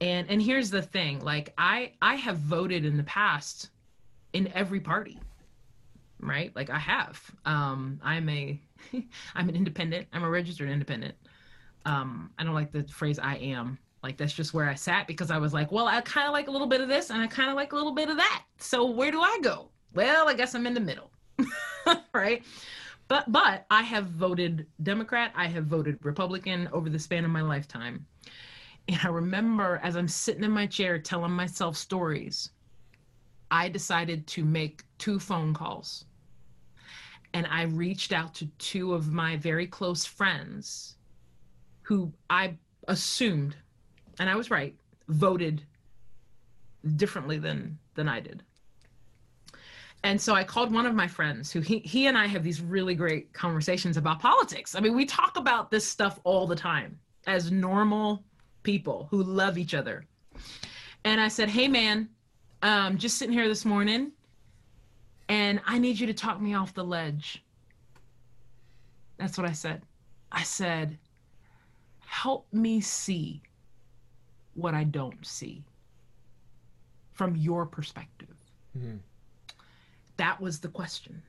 And 0.00 0.28
and 0.28 0.42
here's 0.42 0.70
the 0.70 0.82
thing, 0.82 1.20
like 1.20 1.54
I 1.56 1.92
I 2.02 2.16
have 2.16 2.38
voted 2.38 2.84
in 2.84 2.96
the 2.98 3.02
past 3.04 3.70
in 4.34 4.52
every 4.52 4.80
party. 4.80 5.18
Right? 6.20 6.54
Like 6.54 6.68
I 6.68 6.78
have. 6.78 7.22
Um 7.46 7.98
I'm 8.02 8.28
a 8.28 8.60
I'm 9.34 9.48
an 9.48 9.56
independent. 9.56 10.06
I'm 10.12 10.22
a 10.22 10.28
registered 10.28 10.68
independent. 10.68 11.14
Um, 11.86 12.30
I 12.38 12.44
don't 12.44 12.52
like 12.52 12.72
the 12.72 12.82
phrase 12.84 13.18
I 13.18 13.36
am. 13.36 13.78
Like 14.02 14.18
that's 14.18 14.32
just 14.32 14.52
where 14.52 14.68
I 14.68 14.74
sat 14.74 15.06
because 15.06 15.30
I 15.30 15.38
was 15.38 15.54
like, 15.54 15.72
well, 15.72 15.86
I 15.86 16.00
kind 16.02 16.26
of 16.26 16.32
like 16.32 16.48
a 16.48 16.50
little 16.50 16.66
bit 16.66 16.80
of 16.80 16.88
this 16.88 17.10
and 17.10 17.22
I 17.22 17.26
kind 17.26 17.48
of 17.48 17.56
like 17.56 17.72
a 17.72 17.76
little 17.76 17.94
bit 17.94 18.10
of 18.10 18.16
that. 18.16 18.44
So 18.58 18.84
where 18.84 19.10
do 19.10 19.20
I 19.20 19.38
go? 19.42 19.70
Well, 19.94 20.28
I 20.28 20.34
guess 20.34 20.54
I'm 20.54 20.66
in 20.66 20.74
the 20.74 20.80
middle. 20.80 21.10
right? 22.12 22.42
But 23.08 23.30
but 23.30 23.66
I 23.70 23.82
have 23.82 24.06
voted 24.06 24.66
Democrat, 24.82 25.32
I 25.34 25.46
have 25.46 25.66
voted 25.66 25.98
Republican 26.02 26.68
over 26.72 26.90
the 26.90 26.98
span 26.98 27.24
of 27.24 27.30
my 27.30 27.40
lifetime. 27.40 28.04
And 28.88 29.00
I 29.02 29.08
remember 29.08 29.80
as 29.82 29.96
I'm 29.96 30.08
sitting 30.08 30.44
in 30.44 30.50
my 30.50 30.66
chair 30.66 30.98
telling 30.98 31.32
myself 31.32 31.76
stories, 31.76 32.50
I 33.50 33.68
decided 33.68 34.26
to 34.28 34.44
make 34.44 34.84
two 34.98 35.18
phone 35.18 35.54
calls. 35.54 36.04
And 37.32 37.46
I 37.48 37.62
reached 37.62 38.12
out 38.12 38.34
to 38.34 38.46
two 38.58 38.92
of 38.92 39.12
my 39.12 39.36
very 39.36 39.66
close 39.66 40.04
friends 40.04 40.95
who 41.86 42.12
I 42.28 42.56
assumed, 42.88 43.54
and 44.18 44.28
I 44.28 44.34
was 44.34 44.50
right, 44.50 44.74
voted 45.06 45.62
differently 46.96 47.38
than 47.38 47.78
than 47.94 48.08
I 48.08 48.18
did. 48.18 48.42
And 50.02 50.20
so 50.20 50.34
I 50.34 50.42
called 50.42 50.72
one 50.72 50.84
of 50.84 50.96
my 50.96 51.06
friends 51.06 51.52
who 51.52 51.60
he 51.60 51.78
he 51.78 52.08
and 52.08 52.18
I 52.18 52.26
have 52.26 52.42
these 52.42 52.60
really 52.60 52.96
great 52.96 53.32
conversations 53.32 53.96
about 53.96 54.18
politics. 54.18 54.74
I 54.74 54.80
mean, 54.80 54.96
we 54.96 55.06
talk 55.06 55.36
about 55.36 55.70
this 55.70 55.86
stuff 55.86 56.18
all 56.24 56.44
the 56.48 56.56
time 56.56 56.98
as 57.28 57.52
normal 57.52 58.24
people 58.64 59.06
who 59.12 59.22
love 59.22 59.56
each 59.56 59.72
other. 59.72 60.04
And 61.04 61.20
I 61.20 61.28
said, 61.28 61.48
"Hey 61.48 61.68
man, 61.68 62.08
um 62.62 62.98
just 62.98 63.16
sitting 63.16 63.32
here 63.32 63.46
this 63.46 63.64
morning 63.64 64.10
and 65.28 65.60
I 65.64 65.78
need 65.78 66.00
you 66.00 66.08
to 66.08 66.14
talk 66.14 66.40
me 66.40 66.54
off 66.54 66.74
the 66.74 66.84
ledge." 66.84 67.44
That's 69.18 69.38
what 69.38 69.46
I 69.46 69.52
said. 69.52 69.82
I 70.32 70.42
said, 70.42 70.98
"Help 72.06 72.52
me 72.52 72.80
see 72.80 73.42
what 74.54 74.74
I 74.74 74.84
don't 74.84 75.24
see." 75.26 75.64
from 77.16 77.34
your 77.34 77.64
perspective? 77.64 78.36
Mm-hmm. 78.76 78.96
That 80.18 80.40
was 80.40 80.60
the 80.60 80.68
question. 80.68 81.22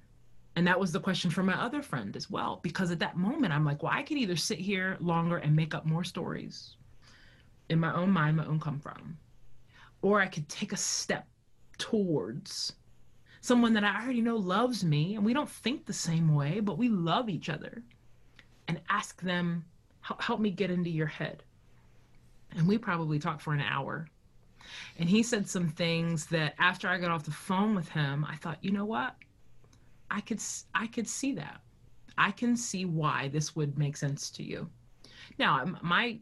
And 0.58 0.68
that 0.68 0.80
was 0.80 0.92
the 0.92 1.00
question 1.00 1.32
for 1.32 1.44
my 1.44 1.54
other 1.54 1.82
friend 1.82 2.16
as 2.16 2.30
well. 2.30 2.60
Because 2.62 2.92
at 2.92 3.00
that 3.00 3.16
moment, 3.16 3.54
I'm 3.54 3.64
like, 3.64 3.82
well, 3.82 3.94
I 3.94 4.04
could 4.04 4.18
either 4.18 4.36
sit 4.36 4.60
here 4.60 4.98
longer 5.00 5.38
and 5.38 5.56
make 5.56 5.74
up 5.74 5.86
more 5.86 6.04
stories 6.04 6.76
in 7.70 7.80
my 7.80 7.94
own 7.94 8.12
mind, 8.12 8.38
my 8.38 8.46
own 8.46 8.60
come 8.60 8.80
from, 8.80 9.18
or 10.02 10.22
I 10.22 10.28
could 10.28 10.48
take 10.50 10.74
a 10.74 10.78
step 10.78 11.28
towards 11.78 12.74
someone 13.42 13.74
that 13.74 13.84
I 13.84 14.02
already 14.02 14.22
know 14.22 14.38
loves 14.38 14.84
me 14.84 15.16
and 15.16 15.24
we 15.24 15.34
don't 15.34 15.50
think 15.50 15.86
the 15.86 15.94
same 15.94 16.34
way, 16.34 16.60
but 16.60 16.78
we 16.78 16.90
love 16.90 17.30
each 17.30 17.50
other 17.50 17.84
and 18.68 18.82
ask 18.90 19.22
them, 19.22 19.64
help 20.20 20.40
me 20.40 20.50
get 20.50 20.72
into 20.72 20.90
your 20.90 21.08
head. 21.08 21.44
And 22.56 22.68
we 22.68 22.78
probably 22.78 23.20
talked 23.20 23.42
for 23.42 23.54
an 23.54 23.62
hour 23.62 24.08
and 24.98 25.10
he 25.10 25.24
said 25.24 25.48
some 25.48 25.70
things 25.70 26.26
that 26.28 26.56
after 26.60 26.88
I 26.88 26.98
got 26.98 27.12
off 27.12 27.24
the 27.24 27.32
phone 27.32 27.76
with 27.76 27.90
him, 27.90 28.26
I 28.26 28.36
thought, 28.36 28.64
you 28.64 28.72
know 28.72 28.86
what? 28.86 29.16
I 30.10 30.22
could 30.22 30.42
I 30.74 30.88
could 30.88 31.08
see 31.08 31.34
that. 31.34 31.62
I 32.18 32.32
can 32.32 32.56
see 32.56 32.86
why 32.86 33.28
this 33.28 33.56
would 33.56 33.78
make 33.78 33.98
sense 33.98 34.30
to 34.32 34.44
you. 34.44 34.70
Now, 35.38 35.66
my 35.82 36.20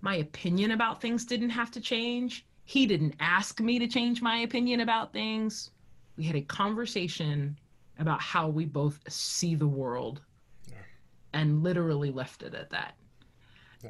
my 0.00 0.16
opinion 0.16 0.72
about 0.72 1.00
things 1.00 1.24
didn't 1.24 1.50
have 1.50 1.70
to 1.72 1.80
change. 1.80 2.46
He 2.64 2.86
didn't 2.86 3.16
ask 3.20 3.60
me 3.60 3.78
to 3.78 3.88
change 3.88 4.22
my 4.22 4.38
opinion 4.38 4.80
about 4.80 5.12
things. 5.12 5.70
We 6.16 6.24
had 6.24 6.36
a 6.36 6.42
conversation 6.42 7.58
about 7.98 8.20
how 8.20 8.48
we 8.48 8.64
both 8.64 9.00
see 9.08 9.54
the 9.54 9.66
world 9.66 10.20
yeah. 10.68 10.76
and 11.32 11.62
literally 11.62 12.10
left 12.10 12.42
it 12.42 12.54
at 12.54 12.70
that. 12.70 12.94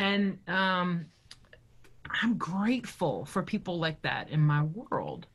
And 0.01 0.39
um, 0.49 1.07
I'm 2.23 2.37
grateful 2.37 3.25
for 3.25 3.43
people 3.43 3.79
like 3.79 4.01
that 4.03 4.31
in 4.31 4.41
my 4.41 4.65
world 4.65 5.27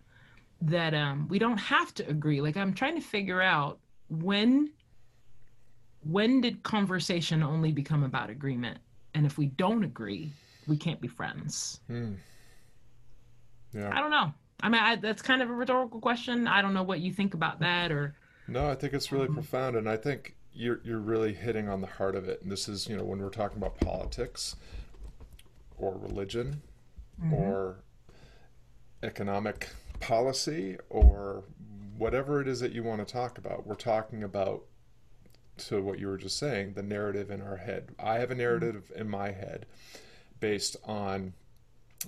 that 0.61 0.93
um, 0.93 1.27
we 1.29 1.39
don't 1.39 1.57
have 1.57 1.93
to 1.95 2.07
agree. 2.09 2.41
Like 2.41 2.57
I'm 2.57 2.73
trying 2.73 2.95
to 2.95 3.01
figure 3.01 3.41
out 3.41 3.79
when 4.09 4.71
when 6.03 6.41
did 6.41 6.63
conversation 6.63 7.43
only 7.43 7.71
become 7.71 8.03
about 8.03 8.29
agreement? 8.29 8.79
And 9.13 9.25
if 9.25 9.37
we 9.37 9.47
don't 9.47 9.83
agree, 9.83 10.31
we 10.67 10.77
can't 10.77 11.01
be 11.01 11.07
friends. 11.07 11.81
Hmm. 11.87 12.13
Yeah. 13.73 13.91
I 13.93 13.99
don't 13.99 14.11
know. 14.11 14.33
I 14.61 14.69
mean, 14.69 14.81
I, 14.81 14.95
that's 14.95 15.21
kind 15.21 15.41
of 15.41 15.49
a 15.49 15.53
rhetorical 15.53 15.99
question. 15.99 16.47
I 16.47 16.61
don't 16.61 16.73
know 16.73 16.83
what 16.83 16.99
you 16.99 17.11
think 17.11 17.33
about 17.33 17.59
that, 17.59 17.91
or. 17.91 18.15
No, 18.47 18.69
I 18.69 18.75
think 18.75 18.93
it's 18.93 19.11
really 19.11 19.27
um, 19.27 19.33
profound, 19.33 19.75
and 19.75 19.89
I 19.89 19.97
think 19.97 20.36
you're 20.57 20.81
you're 20.83 20.99
really 20.99 21.33
hitting 21.33 21.69
on 21.69 21.81
the 21.81 21.87
heart 21.87 22.15
of 22.15 22.27
it. 22.27 22.41
And 22.41 22.51
this 22.51 22.67
is, 22.67 22.87
you 22.87 22.97
know, 22.97 23.03
when 23.03 23.19
we're 23.19 23.29
talking 23.29 23.57
about 23.57 23.79
politics 23.79 24.55
or 25.77 25.97
religion, 25.97 26.61
mm-hmm. 27.21 27.33
or 27.33 27.83
economic 29.03 29.69
policy 29.99 30.77
or 30.89 31.43
whatever 31.97 32.41
it 32.41 32.47
is 32.47 32.59
that 32.59 32.71
you 32.71 32.83
want 32.83 33.05
to 33.05 33.11
talk 33.11 33.37
about. 33.37 33.65
We're 33.65 33.75
talking 33.75 34.23
about, 34.23 34.63
to 35.57 35.81
what 35.81 35.99
you 35.99 36.07
were 36.07 36.17
just 36.17 36.37
saying, 36.37 36.73
the 36.73 36.83
narrative 36.83 37.31
in 37.31 37.41
our 37.41 37.57
head. 37.57 37.89
I 37.99 38.15
have 38.15 38.29
a 38.29 38.33
mm-hmm. 38.33 38.41
narrative 38.41 38.89
mm-hmm. 38.91 39.01
in 39.01 39.09
my 39.09 39.31
head 39.31 39.65
based 40.39 40.77
on 40.83 41.33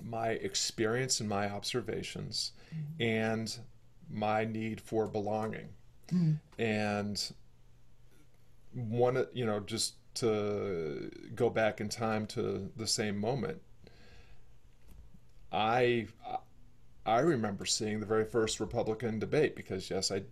my 0.03 0.29
experience 0.29 1.19
and 1.19 1.27
my 1.27 1.49
observations 1.49 2.51
mm-hmm. 2.73 3.01
and 3.01 3.59
my 4.09 4.45
need 4.45 4.79
for 4.81 5.07
belonging. 5.07 5.69
Mm-hmm. 6.11 6.61
And 6.61 7.31
one, 8.73 9.25
you 9.33 9.45
know, 9.45 9.59
just 9.59 9.95
to 10.15 11.11
go 11.35 11.49
back 11.49 11.79
in 11.79 11.89
time 11.89 12.27
to 12.27 12.71
the 12.75 12.87
same 12.87 13.17
moment, 13.17 13.61
I 15.51 16.07
I 17.05 17.19
remember 17.19 17.65
seeing 17.65 17.99
the 17.99 18.05
very 18.05 18.25
first 18.25 18.59
Republican 18.59 19.19
debate 19.19 19.55
because 19.55 19.89
yes, 19.89 20.11
I 20.11 20.23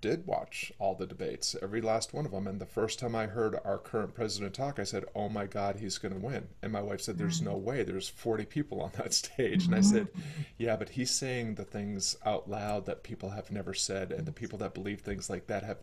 did 0.00 0.26
watch 0.26 0.72
all 0.78 0.94
the 0.94 1.06
debates, 1.06 1.54
every 1.60 1.80
last 1.80 2.14
one 2.14 2.24
of 2.24 2.32
them. 2.32 2.46
And 2.46 2.58
the 2.58 2.66
first 2.66 2.98
time 2.98 3.14
I 3.14 3.26
heard 3.26 3.58
our 3.64 3.78
current 3.78 4.14
president 4.14 4.54
talk, 4.54 4.78
I 4.78 4.84
said, 4.84 5.04
"Oh 5.14 5.28
my 5.28 5.46
God, 5.46 5.76
he's 5.76 5.98
going 5.98 6.14
to 6.14 6.20
win." 6.20 6.48
And 6.62 6.72
my 6.72 6.80
wife 6.80 7.00
said, 7.02 7.18
"There's 7.18 7.40
mm. 7.40 7.46
no 7.46 7.56
way. 7.56 7.82
There's 7.82 8.08
40 8.08 8.46
people 8.46 8.80
on 8.80 8.92
that 8.96 9.12
stage." 9.22 9.66
And 9.66 9.74
I 9.74 9.78
mm-hmm. 9.78 9.96
said, 9.96 10.08
"Yeah, 10.56 10.76
but 10.76 10.90
he's 10.90 11.10
saying 11.10 11.56
the 11.56 11.64
things 11.64 12.16
out 12.24 12.48
loud 12.48 12.86
that 12.86 13.02
people 13.02 13.30
have 13.30 13.50
never 13.50 13.74
said, 13.74 14.12
and 14.12 14.26
the 14.26 14.32
people 14.32 14.58
that 14.60 14.74
believe 14.74 15.00
things 15.00 15.28
like 15.28 15.46
that 15.48 15.64
have 15.64 15.78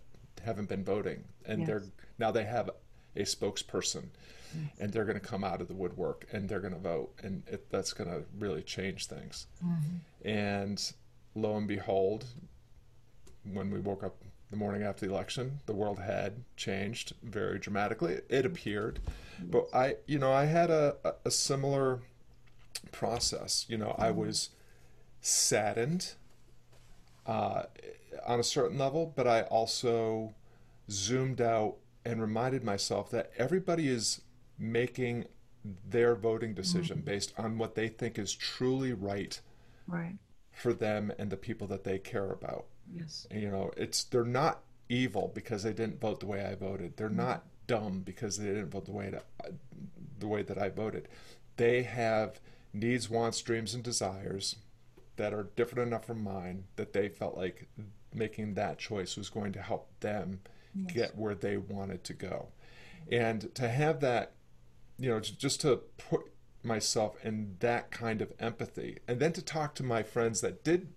haven't 0.48 0.70
been 0.70 0.84
voting, 0.84 1.24
and 1.46 1.60
yes. 1.60 1.68
they're 1.68 1.84
now 2.18 2.32
they 2.32 2.46
have 2.46 2.70
a 3.16 3.22
spokesperson." 3.22 4.06
and 4.80 4.92
they're 4.92 5.06
going 5.06 5.20
to 5.20 5.25
come 5.25 5.44
out 5.44 5.62
of 5.62 5.68
the 5.68 5.74
woodwork 5.74 6.25
and 6.32 6.48
they're 6.48 6.62
going 6.62 6.74
to 6.74 6.80
vote, 6.80 7.13
and 7.22 7.44
it, 7.48 7.70
that's 7.70 7.94
going 7.94 8.10
to 8.10 8.24
really 8.39 8.62
change 8.63 9.06
things. 9.06 9.48
Mm-hmm. 9.63 10.27
And 10.27 10.94
lo 11.36 11.58
and 11.58 11.68
behold, 11.68 12.25
when 13.44 13.72
we 13.72 13.80
woke 13.80 14.04
up 14.04 14.16
the 14.50 14.58
morning 14.58 14.84
after 14.84 15.06
the 15.06 15.12
election, 15.12 15.60
the 15.66 15.74
world 15.74 16.00
had 16.00 16.44
changed 16.56 17.13
very 17.22 17.60
dramatically. 17.60 18.20
It 18.30 18.46
appeared, 18.46 19.00
but 19.44 19.68
I, 19.74 19.96
you 20.06 20.18
know, 20.18 20.32
I 20.32 20.46
had 20.46 20.70
a, 20.70 20.96
a 21.25 21.32
similar 21.32 22.00
process. 22.92 23.66
You 23.68 23.77
know, 23.77 23.96
I 23.98 24.12
was 24.12 24.50
saddened 25.22 26.13
uh, 27.25 27.63
on 28.28 28.40
a 28.40 28.44
certain 28.44 28.78
level, 28.78 29.12
but 29.16 29.28
I 29.28 29.42
also 29.44 30.36
zoomed 30.92 31.42
out 31.42 31.78
and 32.06 32.22
reminded 32.22 32.64
myself 32.64 33.10
that 33.12 33.32
everybody 33.38 33.88
is 33.88 34.22
making 34.60 35.26
their 35.90 36.16
voting 36.16 36.54
decision 36.54 36.98
mm-hmm. 36.98 37.06
based 37.06 37.34
on 37.38 37.58
what 37.58 37.76
they 37.76 37.88
think 37.88 38.18
is 38.18 38.34
truly 38.34 38.94
right, 38.94 39.40
right 39.88 40.16
for 40.52 40.74
them 40.74 41.12
and 41.20 41.30
the 41.30 41.38
people 41.38 41.68
that 41.68 41.84
they 41.84 42.00
care 42.00 42.32
about. 42.32 42.66
Yes. 42.94 43.28
You 43.32 43.50
know, 43.50 43.72
it's 43.76 44.04
they're 44.06 44.24
not 44.24 44.62
evil 44.90 45.32
because 45.34 45.64
they 45.64 45.74
didn't 45.74 46.00
vote 46.00 46.20
the 46.20 46.26
way 46.26 46.46
I 46.46 46.56
voted. 46.56 46.96
They're 46.98 47.08
mm-hmm. 47.08 47.18
not 47.18 47.46
dumb 47.68 48.02
because 48.06 48.38
they 48.38 48.46
didn't 48.46 48.70
vote 48.70 48.86
the 48.86 48.92
way 48.92 49.10
that 49.10 49.26
the 50.20 50.28
way 50.28 50.42
that 50.44 50.58
I 50.58 50.70
voted. 50.70 51.08
They 51.58 51.84
have 51.84 52.40
needs, 52.74 53.10
wants, 53.10 53.42
dreams, 53.42 53.74
and 53.74 53.84
desires 53.84 54.58
that 55.18 55.34
are 55.34 55.50
different 55.56 55.88
enough 55.88 56.06
from 56.06 56.24
mine 56.24 56.66
that 56.76 56.94
they 56.94 57.10
felt 57.10 57.36
like 57.36 57.68
making 58.14 58.54
that 58.56 58.78
choice 58.78 59.18
was 59.18 59.30
going 59.30 59.52
to 59.54 59.62
help 59.62 59.90
them 60.00 60.40
yes. 60.74 60.94
get 60.94 61.18
where 61.18 61.36
they 61.36 61.58
wanted 61.58 62.04
to 62.06 62.14
go. 62.14 62.48
And 63.12 63.54
to 63.56 63.70
have 63.70 64.00
that 64.02 64.34
you 64.98 65.10
know, 65.10 65.20
just 65.20 65.62
to 65.62 65.82
put 65.98 66.32
myself 66.64 67.16
in 67.24 67.56
that 67.60 67.92
kind 67.92 68.22
of 68.22 68.34
empathy, 68.40 69.00
and 69.08 69.20
then 69.20 69.32
to 69.34 69.42
talk 69.42 69.76
to 69.76 69.84
my 69.84 70.04
friends 70.04 70.42
that 70.42 70.64
did 70.64 70.90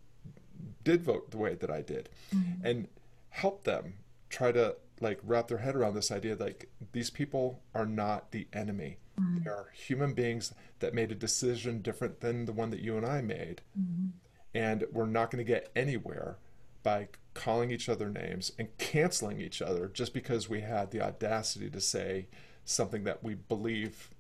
did 0.83 1.03
vote 1.03 1.31
the 1.31 1.39
way 1.39 1.55
that 1.55 1.71
I 1.71 1.83
did, 1.83 2.09
mm-hmm. 2.35 2.67
and 2.67 2.89
help 3.29 3.65
them 3.65 3.95
try 4.29 4.53
to 4.53 4.77
like 5.01 5.21
wrap 5.23 5.49
their 5.49 5.59
head 5.59 5.77
around 5.77 5.95
this 5.95 6.11
idea 6.11 6.37
like 6.37 6.69
these 6.93 7.11
people 7.11 7.63
are 7.75 7.87
not 7.87 8.33
the 8.33 8.47
enemy. 8.53 8.99
Mm-hmm. 9.19 9.45
They 9.45 9.51
are 9.51 9.69
human 9.75 10.15
beings 10.15 10.55
that 10.81 10.95
made 10.95 11.11
a 11.11 11.15
decision 11.15 11.83
different 11.83 12.21
than 12.21 12.45
the 12.45 12.53
one 12.53 12.71
that 12.71 12.81
you 12.81 12.97
and 12.97 13.07
I 13.07 13.21
made. 13.23 13.63
Mm-hmm. 13.79 14.09
And 14.55 14.85
we're 14.93 15.07
not 15.07 15.31
going 15.31 15.45
to 15.45 15.51
get 15.51 15.71
anywhere 15.77 16.39
by 16.83 17.09
calling 17.35 17.71
each 17.71 17.89
other 17.89 18.09
names 18.09 18.53
and 18.59 18.77
canceling 18.79 19.41
each 19.41 19.63
other 19.63 19.89
just 19.89 20.13
because 20.13 20.49
we 20.49 20.61
had 20.61 20.91
the 20.91 21.01
audacity 21.01 21.71
to 21.71 21.81
say, 21.81 22.27
something 22.65 23.05
that 23.05 23.23
we 23.23 23.35
believe 23.35 24.11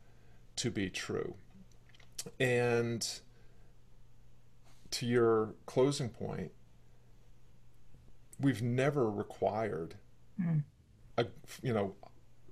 to 0.56 0.70
be 0.70 0.90
true. 0.90 1.34
And 2.38 3.06
to 4.90 5.06
your 5.06 5.54
closing 5.66 6.10
point, 6.10 6.52
we've 8.38 8.62
never 8.62 9.10
required 9.10 9.94
mm. 10.40 10.62
a 11.16 11.26
you 11.62 11.72
know 11.72 11.94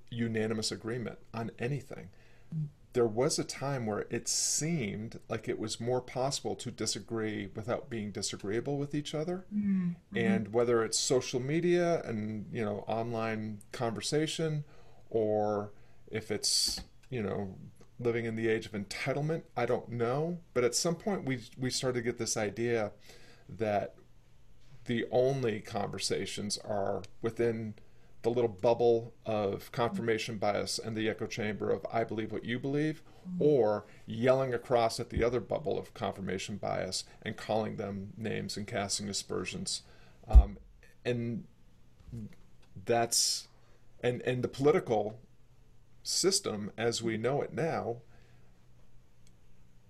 unanimous 0.09 0.71
agreement 0.71 1.19
on 1.33 1.51
anything. 1.59 2.09
Mm. 2.55 2.67
There 2.93 3.05
was 3.05 3.37
a 3.37 3.43
time 3.43 3.85
where 3.85 4.07
it 4.09 4.27
seemed 4.27 5.19
like 5.29 5.47
it 5.47 5.59
was 5.59 5.79
more 5.79 6.01
possible 6.01 6.55
to 6.55 6.71
disagree 6.71 7.49
without 7.55 7.89
being 7.89 8.11
disagreeable 8.11 8.77
with 8.77 8.95
each 8.95 9.13
other. 9.13 9.45
Mm-hmm. 9.53 10.17
And 10.17 10.53
whether 10.53 10.83
it's 10.83 10.97
social 10.97 11.39
media 11.39 12.01
and, 12.03 12.47
you 12.51 12.65
know, 12.65 12.83
online 12.87 13.59
conversation 13.71 14.63
or 15.09 15.71
if 16.11 16.31
it's, 16.31 16.81
you 17.09 17.21
know, 17.21 17.55
living 17.99 18.25
in 18.25 18.35
the 18.35 18.47
age 18.47 18.65
of 18.65 18.71
entitlement, 18.71 19.43
I 19.55 19.65
don't 19.65 19.89
know. 19.89 20.39
But 20.53 20.63
at 20.63 20.73
some 20.73 20.95
point 20.95 21.25
we 21.25 21.41
we 21.57 21.69
started 21.69 21.99
to 21.99 22.03
get 22.03 22.17
this 22.17 22.37
idea 22.37 22.91
that 23.47 23.95
the 24.85 25.05
only 25.11 25.59
conversations 25.59 26.57
are 26.57 27.03
within 27.21 27.75
the 28.21 28.29
little 28.29 28.49
bubble 28.49 29.13
of 29.25 29.71
confirmation 29.71 30.37
bias 30.37 30.77
and 30.77 30.95
the 30.95 31.07
echo 31.09 31.25
chamber 31.25 31.69
of 31.69 31.85
I 31.91 32.03
believe 32.03 32.31
what 32.31 32.43
you 32.43 32.59
believe, 32.59 33.01
mm-hmm. 33.27 33.41
or 33.41 33.85
yelling 34.05 34.53
across 34.53 34.99
at 34.99 35.09
the 35.09 35.23
other 35.23 35.39
bubble 35.39 35.79
of 35.79 35.93
confirmation 35.93 36.57
bias 36.57 37.05
and 37.21 37.37
calling 37.37 37.77
them 37.77 38.13
names 38.17 38.57
and 38.57 38.67
casting 38.67 39.07
aspersions. 39.07 39.83
Um, 40.27 40.57
and 41.05 41.45
that's 42.85 43.47
and 44.03 44.21
and 44.23 44.43
the 44.43 44.47
political 44.47 45.19
system 46.03 46.71
as 46.77 47.01
we 47.01 47.17
know 47.17 47.41
it 47.41 47.53
now 47.53 47.97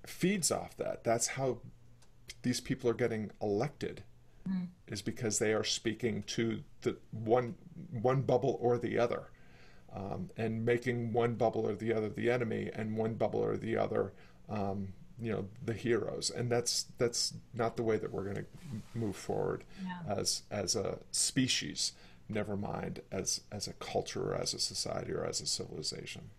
feeds 0.06 0.52
off 0.52 0.76
that. 0.78 1.04
That's 1.04 1.28
how 1.28 1.60
these 2.42 2.60
people 2.60 2.90
are 2.90 2.96
getting 2.96 3.32
elected 3.42 4.04
mm. 4.48 4.68
is 4.88 5.02
because 5.02 5.40
they 5.40 5.54
are 5.54 5.64
speaking 5.64 6.24
to 6.24 6.64
the 6.82 6.98
one 7.12 7.56
one 8.02 8.22
bubble 8.22 8.58
or 8.62 8.78
the 8.78 8.98
other, 8.98 9.30
um, 9.94 10.30
and 10.38 10.66
making 10.66 11.14
one 11.14 11.36
bubble 11.36 11.68
or 11.68 11.76
the 11.76 11.94
other 11.94 12.10
the 12.10 12.30
enemy, 12.30 12.70
and 12.74 12.96
one 12.96 13.16
bubble 13.16 13.40
or 13.40 13.58
the 13.58 13.78
other, 13.78 14.14
um, 14.50 14.94
you 15.22 15.32
know, 15.32 15.46
the 15.66 15.74
heroes. 15.74 16.30
And 16.30 16.52
that's 16.52 16.86
that's 16.98 17.34
not 17.54 17.76
the 17.76 17.84
way 17.84 17.98
that 17.98 18.12
we're 18.12 18.24
going 18.24 18.36
to 18.36 18.46
move 18.94 19.16
forward 19.16 19.64
yeah. 19.84 20.16
as 20.16 20.44
as 20.52 20.76
a 20.76 21.00
species. 21.12 21.94
Never 22.30 22.56
mind 22.56 23.02
as 23.12 23.42
as 23.52 23.68
a 23.68 23.74
culture, 23.74 24.32
or 24.32 24.36
as 24.36 24.54
a 24.54 24.60
society, 24.60 25.12
or 25.12 25.26
as 25.26 25.42
a 25.42 25.48
civilization. 25.48 26.30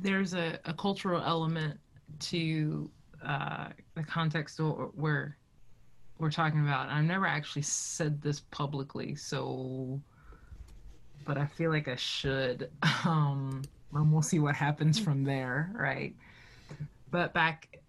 There's 0.00 0.34
a, 0.34 0.60
a 0.64 0.72
cultural 0.72 1.20
element 1.20 1.80
to 2.20 2.88
uh, 3.24 3.68
the 3.94 4.02
context 4.04 4.60
where 4.60 5.36
we're 6.22 6.30
talking 6.30 6.60
about. 6.60 6.88
I've 6.88 7.04
never 7.04 7.26
actually 7.26 7.62
said 7.62 8.22
this 8.22 8.40
publicly, 8.52 9.16
so 9.16 10.00
but 11.24 11.36
I 11.36 11.46
feel 11.46 11.70
like 11.70 11.88
I 11.88 11.96
should. 11.96 12.70
Um, 13.04 13.62
and 13.92 14.12
we'll 14.12 14.22
see 14.22 14.38
what 14.38 14.54
happens 14.54 14.98
from 14.98 15.24
there, 15.24 15.72
right? 15.74 16.14
But 17.10 17.34
back 17.34 17.80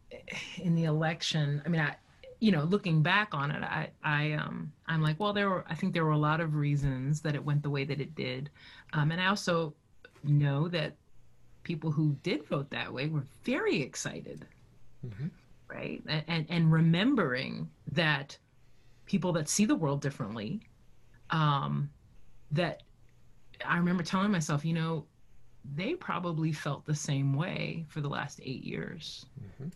in 0.57 0.73
the 0.73 0.85
election, 0.85 1.61
I 1.63 1.69
mean, 1.69 1.81
I, 1.81 1.95
you 2.39 2.51
know, 2.51 2.63
looking 2.63 3.03
back 3.03 3.29
on 3.33 3.51
it, 3.51 3.63
I, 3.63 3.89
I, 4.03 4.31
um, 4.31 4.71
I'm 4.87 5.03
like, 5.03 5.19
well, 5.19 5.33
there 5.33 5.49
were, 5.51 5.65
I 5.69 5.75
think 5.75 5.93
there 5.93 6.03
were 6.03 6.11
a 6.11 6.17
lot 6.17 6.41
of 6.41 6.55
reasons 6.55 7.21
that 7.21 7.35
it 7.35 7.45
went 7.45 7.61
the 7.61 7.69
way 7.69 7.85
that 7.85 8.01
it 8.01 8.15
did, 8.15 8.49
um, 8.93 9.11
and 9.11 9.21
I 9.21 9.27
also 9.27 9.75
know 10.23 10.67
that 10.69 10.95
people 11.61 11.91
who 11.91 12.15
did 12.23 12.43
vote 12.45 12.71
that 12.71 12.91
way 12.91 13.05
were 13.07 13.23
very 13.43 13.81
excited. 13.81 14.45
Mm-hmm 15.05 15.27
right? 15.73 16.03
And, 16.27 16.45
and 16.49 16.71
remembering 16.71 17.69
that 17.91 18.37
people 19.05 19.33
that 19.33 19.49
see 19.49 19.65
the 19.65 19.75
world 19.75 20.01
differently, 20.01 20.61
um, 21.29 21.89
that 22.51 22.83
I 23.65 23.77
remember 23.77 24.03
telling 24.03 24.31
myself, 24.31 24.63
you 24.63 24.73
know, 24.73 25.05
they 25.75 25.95
probably 25.95 26.51
felt 26.51 26.85
the 26.85 26.95
same 26.95 27.33
way 27.33 27.85
for 27.87 28.01
the 28.01 28.09
last 28.09 28.39
eight 28.43 28.63
years. 28.63 29.25
Mm-hmm. 29.41 29.69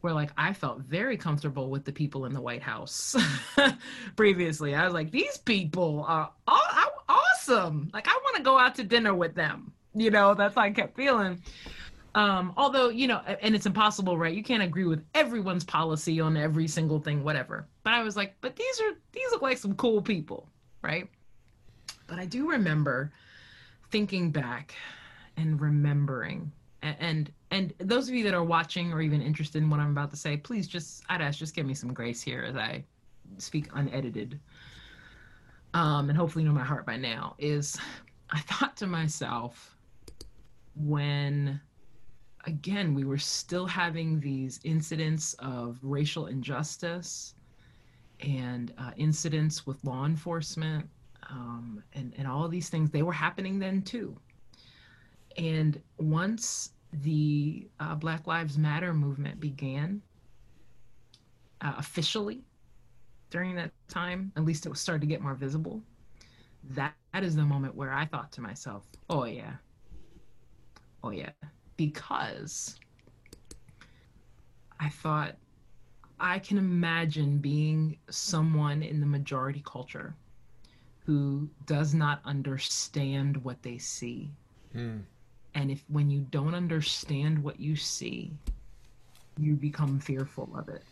Where 0.00 0.14
like 0.14 0.30
I 0.36 0.52
felt 0.52 0.80
very 0.80 1.16
comfortable 1.16 1.68
with 1.68 1.84
the 1.84 1.92
people 1.92 2.24
in 2.24 2.32
the 2.32 2.40
White 2.40 2.62
House 2.62 3.14
previously. 4.16 4.74
I 4.74 4.84
was 4.84 4.94
like, 4.94 5.10
these 5.10 5.36
people 5.36 6.04
are 6.08 6.30
awesome. 6.48 7.90
Like 7.92 8.08
I 8.08 8.18
want 8.24 8.36
to 8.36 8.42
go 8.42 8.58
out 8.58 8.74
to 8.76 8.84
dinner 8.84 9.14
with 9.14 9.34
them. 9.34 9.72
You 9.94 10.10
know, 10.10 10.34
that's 10.34 10.54
how 10.54 10.62
I 10.62 10.70
kept 10.70 10.96
feeling. 10.96 11.42
Um, 12.14 12.52
although, 12.56 12.88
you 12.88 13.06
know, 13.06 13.18
and 13.40 13.54
it's 13.54 13.66
impossible, 13.66 14.18
right? 14.18 14.34
You 14.34 14.42
can't 14.42 14.62
agree 14.62 14.84
with 14.84 15.04
everyone's 15.14 15.64
policy 15.64 16.20
on 16.20 16.36
every 16.36 16.66
single 16.66 16.98
thing, 16.98 17.22
whatever. 17.22 17.66
But 17.84 17.92
I 17.92 18.02
was 18.02 18.16
like, 18.16 18.34
but 18.40 18.56
these 18.56 18.80
are 18.80 18.92
these 19.12 19.30
look 19.30 19.42
like 19.42 19.58
some 19.58 19.74
cool 19.74 20.02
people, 20.02 20.48
right? 20.82 21.08
But 22.08 22.18
I 22.18 22.26
do 22.26 22.50
remember 22.50 23.12
thinking 23.90 24.30
back 24.30 24.74
and 25.36 25.60
remembering 25.60 26.50
and, 26.82 27.30
and 27.50 27.74
those 27.78 28.08
of 28.08 28.14
you 28.14 28.24
that 28.24 28.34
are 28.34 28.44
watching 28.44 28.92
or 28.92 29.00
even 29.00 29.20
interested 29.20 29.62
in 29.62 29.70
what 29.70 29.80
I'm 29.80 29.90
about 29.90 30.10
to 30.10 30.16
say, 30.16 30.36
please 30.36 30.66
just 30.66 31.04
I'd 31.08 31.20
ask 31.20 31.38
just 31.38 31.54
give 31.54 31.66
me 31.66 31.74
some 31.74 31.92
grace 31.92 32.22
here 32.22 32.42
as 32.42 32.56
I 32.56 32.84
speak 33.38 33.68
unedited. 33.74 34.38
Um, 35.74 36.08
and 36.08 36.18
hopefully 36.18 36.44
know 36.44 36.52
my 36.52 36.64
heart 36.64 36.86
by 36.86 36.96
now 36.96 37.34
is 37.38 37.78
I 38.30 38.40
thought 38.40 38.76
to 38.78 38.86
myself 38.86 39.76
when 40.74 41.60
again, 42.46 42.94
we 42.94 43.04
were 43.04 43.18
still 43.18 43.66
having 43.66 44.20
these 44.20 44.60
incidents 44.64 45.34
of 45.38 45.78
racial 45.82 46.26
injustice 46.26 47.34
and 48.20 48.72
uh, 48.78 48.92
incidents 48.96 49.66
with 49.66 49.82
law 49.84 50.04
enforcement 50.06 50.88
um, 51.28 51.82
and, 51.94 52.12
and 52.16 52.26
all 52.26 52.44
of 52.44 52.50
these 52.50 52.68
things. 52.68 52.90
They 52.90 53.02
were 53.02 53.12
happening 53.12 53.58
then 53.58 53.82
too. 53.82 54.16
And 55.36 55.80
once 55.98 56.72
the 57.02 57.68
uh, 57.78 57.94
Black 57.94 58.26
Lives 58.26 58.58
Matter 58.58 58.92
movement 58.92 59.38
began 59.40 60.02
uh, 61.60 61.74
officially 61.78 62.42
during 63.30 63.54
that 63.54 63.70
time, 63.88 64.32
at 64.36 64.44
least 64.44 64.66
it 64.66 64.70
was 64.70 64.80
starting 64.80 65.08
to 65.08 65.12
get 65.14 65.22
more 65.22 65.34
visible. 65.34 65.82
That, 66.70 66.94
that 67.14 67.22
is 67.22 67.36
the 67.36 67.44
moment 67.44 67.74
where 67.74 67.92
I 67.92 68.04
thought 68.06 68.32
to 68.32 68.40
myself, 68.40 68.84
oh, 69.08 69.24
yeah. 69.24 69.52
Oh, 71.02 71.10
yeah 71.10 71.30
because 71.80 72.78
I 74.78 74.90
thought 74.90 75.34
I 76.20 76.38
can 76.38 76.58
imagine 76.58 77.38
being 77.38 77.96
someone 78.10 78.82
in 78.82 79.00
the 79.00 79.06
majority 79.06 79.62
culture 79.64 80.14
who 81.06 81.48
does 81.64 81.94
not 81.94 82.20
understand 82.26 83.42
what 83.44 83.62
they 83.62 83.78
see. 83.78 84.28
Mm. 84.76 85.04
And 85.54 85.70
if 85.70 85.82
when 85.88 86.10
you 86.10 86.26
don't 86.30 86.54
understand 86.54 87.42
what 87.42 87.58
you 87.58 87.76
see, 87.76 88.30
you 89.38 89.54
become 89.54 89.98
fearful 89.98 90.50
of 90.54 90.68
it. 90.68 90.84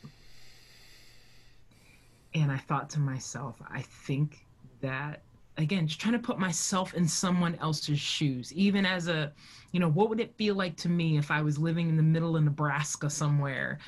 And 2.32 2.50
I 2.50 2.56
thought 2.56 2.88
to 2.90 2.98
myself, 2.98 3.60
I 3.70 3.82
think 3.82 4.38
that 4.80 5.20
again 5.58 5.86
just 5.86 6.00
trying 6.00 6.14
to 6.14 6.18
put 6.18 6.38
myself 6.38 6.94
in 6.94 7.06
someone 7.06 7.56
else's 7.56 8.00
shoes. 8.00 8.52
Even 8.54 8.86
as 8.86 9.08
a 9.08 9.32
you 9.72 9.80
know 9.80 9.90
what 9.90 10.08
would 10.08 10.20
it 10.20 10.34
feel 10.36 10.54
like 10.54 10.76
to 10.76 10.88
me 10.88 11.18
if 11.18 11.30
i 11.30 11.42
was 11.42 11.58
living 11.58 11.90
in 11.90 11.96
the 11.98 12.02
middle 12.02 12.38
of 12.38 12.42
nebraska 12.42 13.10
somewhere 13.10 13.78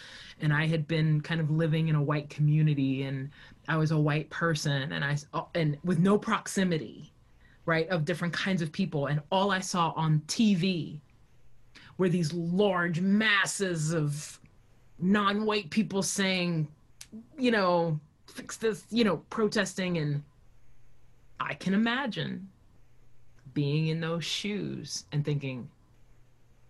and 0.42 0.52
i 0.52 0.66
had 0.66 0.86
been 0.86 1.22
kind 1.22 1.40
of 1.40 1.50
living 1.50 1.88
in 1.88 1.94
a 1.94 2.02
white 2.02 2.28
community 2.28 3.04
and 3.04 3.30
i 3.66 3.78
was 3.78 3.90
a 3.90 3.98
white 3.98 4.28
person 4.28 4.92
and 4.92 5.02
i 5.02 5.16
uh, 5.32 5.42
and 5.54 5.78
with 5.82 5.98
no 5.98 6.18
proximity 6.18 7.10
right 7.66 7.88
of 7.88 8.04
different 8.04 8.34
kinds 8.34 8.62
of 8.62 8.72
people. 8.72 9.06
And 9.06 9.20
all 9.30 9.50
i 9.50 9.60
saw 9.60 9.92
on 9.96 10.22
tv 10.26 10.98
were 11.98 12.08
these 12.08 12.32
large 12.32 13.00
masses 13.00 13.92
of 13.92 14.38
non-white 14.98 15.70
people 15.70 16.02
saying 16.02 16.68
you 17.38 17.50
know 17.50 17.98
fix 18.26 18.56
this 18.56 18.84
you 18.90 19.04
know 19.04 19.18
protesting 19.30 19.98
and 19.98 20.22
I 21.40 21.54
can 21.54 21.72
imagine 21.72 22.48
being 23.54 23.88
in 23.88 24.00
those 24.00 24.24
shoes 24.24 25.06
and 25.10 25.24
thinking, 25.24 25.68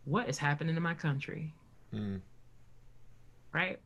what 0.04 0.28
is 0.28 0.38
happening 0.38 0.76
in 0.76 0.82
my 0.82 0.94
country? 0.94 1.52
Mm. 1.92 2.20
Right? 3.52 3.80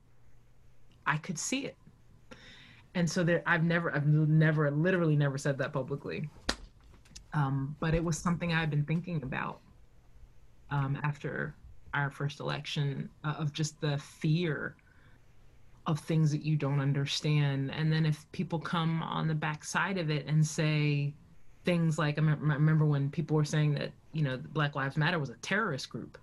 I 1.07 1.17
could 1.17 1.39
see 1.39 1.67
it. 1.67 1.77
And 2.95 3.11
so 3.11 3.25
there, 3.25 3.43
I've 3.47 3.65
never, 3.65 3.95
I've 3.95 4.07
never, 4.07 4.71
literally 4.71 5.17
never 5.17 5.39
said 5.39 5.59
that 5.59 5.73
publicly. 5.73 6.29
Um, 7.33 7.75
but 7.81 7.95
it 7.95 8.05
was 8.05 8.17
something 8.17 8.53
I've 8.53 8.71
been 8.71 8.85
thinking 8.85 9.23
about 9.23 9.61
um, 10.71 10.99
after 11.03 11.55
our 11.93 12.11
first 12.11 12.41
election 12.41 13.09
uh, 13.25 13.35
of 13.39 13.53
just 13.53 13.81
the 13.81 13.99
fear 13.99 14.77
of 15.87 16.01
things 16.01 16.31
that 16.31 16.43
you 16.43 16.57
don't 16.57 16.81
understand. 16.81 17.71
And 17.71 17.93
then 17.93 18.07
if 18.07 18.31
people 18.33 18.59
come 18.59 19.03
on 19.03 19.29
the 19.29 19.35
backside 19.35 19.99
of 19.99 20.11
it 20.11 20.27
and 20.27 20.47
say 20.47 21.13
things 21.65 21.99
like, 21.99 22.19
I 22.19 22.23
remember 22.23 22.85
when 22.85 23.11
people 23.11 23.37
were 23.37 23.45
saying 23.45 23.75
that, 23.75 23.93
you 24.13 24.23
know, 24.23 24.39
Black 24.53 24.75
Lives 24.75 24.97
Matter 24.97 25.19
was 25.19 25.31
a 25.31 25.37
terrorist 25.37 25.91
group. 25.91 26.19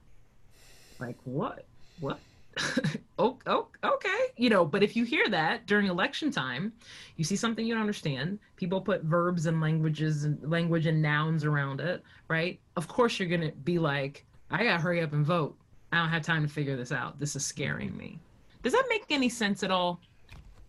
Like, 1.00 1.18
what? 1.26 1.66
What? 2.00 2.20
oh, 3.20 3.38
oh, 3.46 3.68
okay. 3.84 4.20
You 4.38 4.50
know, 4.50 4.66
but 4.66 4.84
if 4.84 4.96
you 4.96 5.04
hear 5.04 5.28
that 5.30 5.68
during 5.68 5.88
election 5.88 6.32
time, 6.32 6.74
you 7.16 7.24
see 7.24 7.36
something 7.36 7.66
you 7.66 7.74
don't 7.74 7.82
understand, 7.82 8.40
people 8.56 8.82
put 8.82 9.04
verbs 9.04 9.46
and 9.46 9.62
languages 9.62 10.24
and 10.24 10.40
language 10.50 10.86
and 10.86 11.02
nouns 11.02 11.46
around 11.46 11.80
it, 11.82 12.04
right? 12.28 12.60
Of 12.76 12.88
course 12.88 13.20
you're 13.20 13.30
going 13.30 13.42
to 13.42 13.52
be 13.52 13.80
like, 13.80 14.26
I 14.50 14.64
gotta 14.64 14.82
hurry 14.82 15.02
up 15.02 15.14
and 15.14 15.26
vote. 15.26 15.56
I 15.94 15.98
don't 15.98 16.10
have 16.10 16.24
time 16.24 16.46
to 16.46 16.52
figure 16.52 16.76
this 16.76 16.92
out. 16.92 17.20
This 17.20 17.36
is 17.36 17.46
scaring 17.46 17.96
me. 17.96 18.20
Does 18.64 18.74
that 18.74 18.86
make 18.90 19.06
any 19.10 19.30
sense 19.30 19.64
at 19.64 19.72
all? 19.72 20.00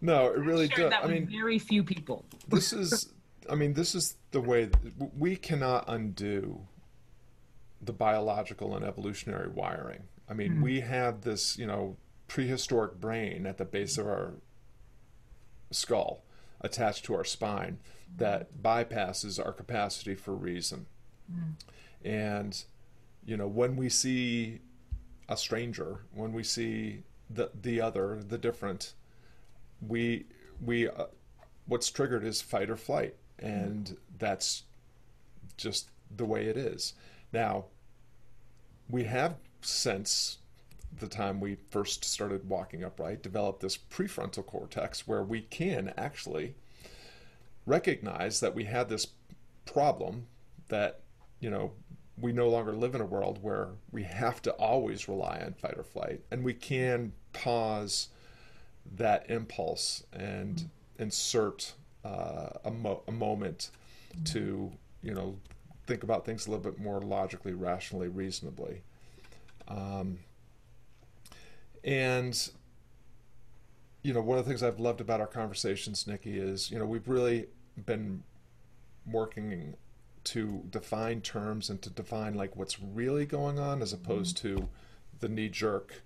No, 0.00 0.26
it 0.26 0.38
really 0.38 0.68
Sure, 0.68 0.84
does. 0.84 0.90
that 0.90 1.04
I 1.04 1.08
mean, 1.08 1.26
very 1.26 1.58
few 1.58 1.84
people. 1.84 2.24
this 2.48 2.72
is 2.72 3.12
i 3.50 3.54
mean 3.54 3.72
this 3.72 3.94
is 3.94 4.16
the 4.30 4.40
way 4.40 4.70
we 5.18 5.36
cannot 5.36 5.84
undo 5.88 6.60
the 7.80 7.92
biological 7.92 8.76
and 8.76 8.84
evolutionary 8.84 9.48
wiring 9.48 10.02
i 10.28 10.34
mean 10.34 10.56
hmm. 10.56 10.62
we 10.62 10.80
have 10.80 11.22
this 11.22 11.58
you 11.58 11.66
know 11.66 11.96
prehistoric 12.28 13.00
brain 13.00 13.46
at 13.46 13.58
the 13.58 13.64
base 13.64 13.98
of 13.98 14.06
our 14.06 14.34
skull 15.70 16.22
attached 16.60 17.04
to 17.04 17.14
our 17.14 17.24
spine 17.24 17.78
that 18.16 18.48
hmm. 18.52 18.66
bypasses 18.66 19.44
our 19.44 19.52
capacity 19.52 20.14
for 20.14 20.34
reason 20.34 20.86
hmm. 21.32 21.50
and 22.04 22.64
you 23.24 23.36
know 23.36 23.48
when 23.48 23.76
we 23.76 23.88
see 23.88 24.60
a 25.28 25.36
stranger 25.36 26.00
when 26.12 26.32
we 26.32 26.42
see 26.42 27.02
the 27.32 27.50
the 27.60 27.80
other 27.80 28.22
the 28.26 28.38
different. 28.38 28.94
We 29.86 30.26
we 30.60 30.88
uh, 30.88 31.06
what's 31.66 31.90
triggered 31.90 32.24
is 32.24 32.42
fight 32.42 32.70
or 32.70 32.76
flight 32.76 33.14
and 33.38 33.96
that's 34.18 34.62
just 35.56 35.90
the 36.14 36.24
way 36.24 36.46
it 36.46 36.56
is. 36.56 36.94
Now 37.32 37.66
we 38.88 39.04
have 39.04 39.36
since 39.62 40.38
the 40.98 41.08
time 41.08 41.40
we 41.40 41.56
first 41.70 42.04
started 42.04 42.48
walking 42.48 42.84
upright 42.84 43.22
developed 43.22 43.60
this 43.60 43.78
prefrontal 43.78 44.44
cortex 44.44 45.06
where 45.06 45.22
we 45.22 45.40
can 45.40 45.92
actually 45.96 46.54
recognize 47.64 48.40
that 48.40 48.54
we 48.54 48.64
had 48.64 48.88
this 48.88 49.06
problem 49.64 50.26
that 50.68 51.00
you 51.40 51.48
know 51.48 51.72
we 52.18 52.32
no 52.32 52.48
longer 52.48 52.72
live 52.72 52.94
in 52.94 53.00
a 53.00 53.06
world 53.06 53.38
where 53.42 53.68
we 53.90 54.02
have 54.02 54.42
to 54.42 54.50
always 54.52 55.08
rely 55.08 55.42
on 55.44 55.54
fight 55.54 55.74
or 55.76 55.82
flight 55.82 56.20
and 56.30 56.44
we 56.44 56.52
can 56.54 57.12
pause 57.32 58.08
that 58.96 59.28
impulse 59.30 60.04
and 60.12 60.68
insert 60.98 61.74
uh, 62.04 62.50
a, 62.64 62.70
mo- 62.70 63.02
a 63.08 63.12
moment 63.12 63.70
to 64.24 64.70
you 65.02 65.14
know 65.14 65.36
think 65.86 66.02
about 66.02 66.24
things 66.24 66.46
a 66.46 66.50
little 66.50 66.62
bit 66.62 66.78
more 66.78 67.00
logically 67.00 67.52
rationally 67.52 68.08
reasonably. 68.08 68.82
Um, 69.68 70.18
and 71.84 72.50
you 74.02 74.12
know 74.12 74.20
one 74.20 74.38
of 74.38 74.44
the 74.44 74.48
things 74.48 74.62
i've 74.62 74.78
loved 74.80 75.00
about 75.00 75.20
our 75.20 75.26
conversations 75.26 76.06
nikki 76.06 76.38
is 76.38 76.70
you 76.70 76.78
know 76.78 76.86
we've 76.86 77.08
really 77.08 77.46
been 77.86 78.22
working 79.06 79.74
to 80.24 80.64
define 80.70 81.20
terms 81.20 81.68
and 81.68 81.82
to 81.82 81.90
define 81.90 82.34
like 82.34 82.56
what's 82.56 82.80
really 82.80 83.26
going 83.26 83.58
on 83.58 83.82
as 83.82 83.92
opposed 83.92 84.36
to 84.38 84.68
the 85.20 85.28
knee 85.28 85.48
jerk 85.48 86.02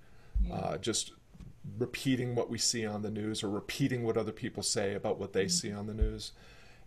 uh, 0.52 0.76
just 0.78 1.12
repeating 1.78 2.34
what 2.34 2.48
we 2.48 2.58
see 2.58 2.86
on 2.86 3.02
the 3.02 3.10
news 3.10 3.42
or 3.42 3.50
repeating 3.50 4.04
what 4.04 4.16
other 4.16 4.32
people 4.32 4.62
say 4.62 4.94
about 4.94 5.18
what 5.18 5.32
they 5.32 5.48
see 5.48 5.72
on 5.72 5.86
the 5.86 5.94
news. 5.94 6.32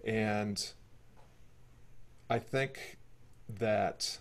And 0.06 0.72
i 2.30 2.38
think 2.38 2.98
that 3.50 4.20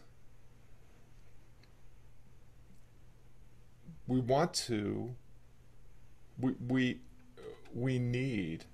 we 4.07 4.18
want 4.18 4.55
to 4.55 5.14
we 6.40 6.55
we 6.66 6.99
we 7.75 7.99
need 7.99 8.64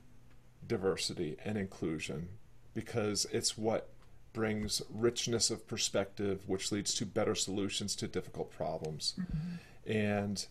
diversity 0.67 1.37
and 1.45 1.59
inclusion 1.59 2.29
because 2.75 3.27
it's 3.33 3.59
what 3.59 3.89
brings 4.35 4.83
richness 4.93 5.51
of 5.51 5.67
perspective 5.67 6.43
which 6.47 6.71
leads 6.71 6.93
to 6.93 7.07
better 7.07 7.35
solutions 7.35 7.97
to 7.97 8.07
difficult 8.07 8.53
problems. 8.53 9.15
Mm-hmm. 9.19 9.91
And 9.91 10.47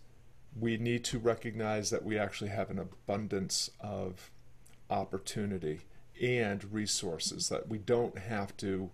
we 0.60 0.78
need 0.78 1.04
to 1.06 1.19
recognize 1.19 1.91
that 1.91 2.04
we 2.04 2.17
actually 2.17 2.50
have 2.50 2.72
an 2.72 2.80
abundance 2.80 3.69
of 3.80 4.32
opportunity 4.89 5.82
and 6.22 6.63
resources 6.72 7.50
that 7.50 7.67
we 7.67 7.78
don't 7.78 8.17
have 8.17 8.56
to 8.58 8.89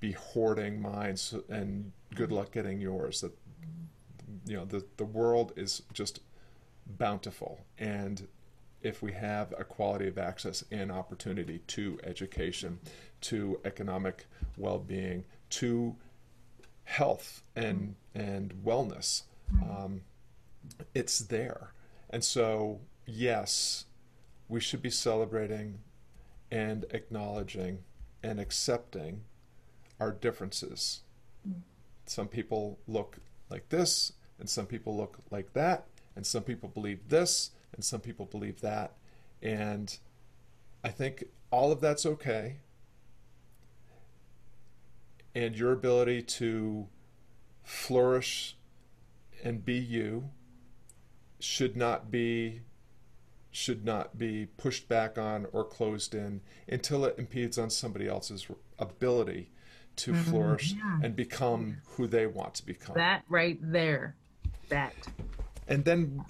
be 0.00 0.12
hoarding 0.12 0.82
mines 0.82 1.34
and 1.48 1.92
good 2.14 2.30
luck 2.32 2.52
getting 2.52 2.80
yours 2.80 3.22
that 3.22 3.32
you 4.46 4.56
know 4.56 4.64
the 4.64 4.84
the 4.96 5.04
world 5.04 5.52
is 5.56 5.82
just 5.92 6.20
bountiful. 6.86 7.64
And 7.78 8.28
if 8.84 9.02
we 9.02 9.12
have 9.12 9.52
a 9.58 9.64
quality 9.64 10.06
of 10.06 10.18
access 10.18 10.62
and 10.70 10.92
opportunity 10.92 11.58
to 11.66 11.98
education 12.04 12.78
to 13.20 13.58
economic 13.64 14.26
well-being 14.56 15.24
to 15.50 15.96
health 16.84 17.42
and 17.56 17.96
and 18.14 18.52
wellness 18.64 19.22
um, 19.62 20.02
it's 20.94 21.18
there. 21.18 21.72
And 22.10 22.22
so 22.22 22.80
yes 23.06 23.86
we 24.48 24.60
should 24.60 24.82
be 24.82 24.90
celebrating 24.90 25.78
and 26.50 26.84
acknowledging 26.90 27.78
and 28.22 28.38
accepting 28.38 29.22
our 29.98 30.12
differences. 30.12 31.00
Some 32.06 32.28
people 32.28 32.78
look 32.86 33.18
like 33.48 33.70
this 33.70 34.12
and 34.38 34.48
some 34.48 34.66
people 34.66 34.96
look 34.96 35.18
like 35.30 35.54
that 35.54 35.86
and 36.14 36.26
some 36.26 36.42
people 36.42 36.68
believe 36.68 37.08
this 37.08 37.50
and 37.74 37.84
some 37.84 38.00
people 38.00 38.26
believe 38.26 38.60
that 38.60 38.94
and 39.42 39.98
i 40.82 40.88
think 40.88 41.24
all 41.50 41.70
of 41.72 41.80
that's 41.80 42.06
okay 42.06 42.56
and 45.34 45.56
your 45.56 45.72
ability 45.72 46.22
to 46.22 46.86
flourish 47.62 48.56
and 49.42 49.64
be 49.64 49.74
you 49.74 50.30
should 51.40 51.76
not 51.76 52.10
be 52.10 52.60
should 53.50 53.84
not 53.84 54.18
be 54.18 54.46
pushed 54.56 54.88
back 54.88 55.16
on 55.16 55.46
or 55.52 55.62
closed 55.62 56.14
in 56.14 56.40
until 56.68 57.04
it 57.04 57.14
impedes 57.18 57.56
on 57.56 57.70
somebody 57.70 58.08
else's 58.08 58.48
ability 58.80 59.48
to 59.94 60.12
mm-hmm. 60.12 60.30
flourish 60.30 60.74
and 61.02 61.14
become 61.14 61.76
who 61.90 62.08
they 62.08 62.26
want 62.26 62.54
to 62.54 62.66
become. 62.66 62.96
That 62.96 63.22
right 63.28 63.58
there. 63.60 64.16
That. 64.70 64.92
And 65.68 65.84
then 65.84 66.24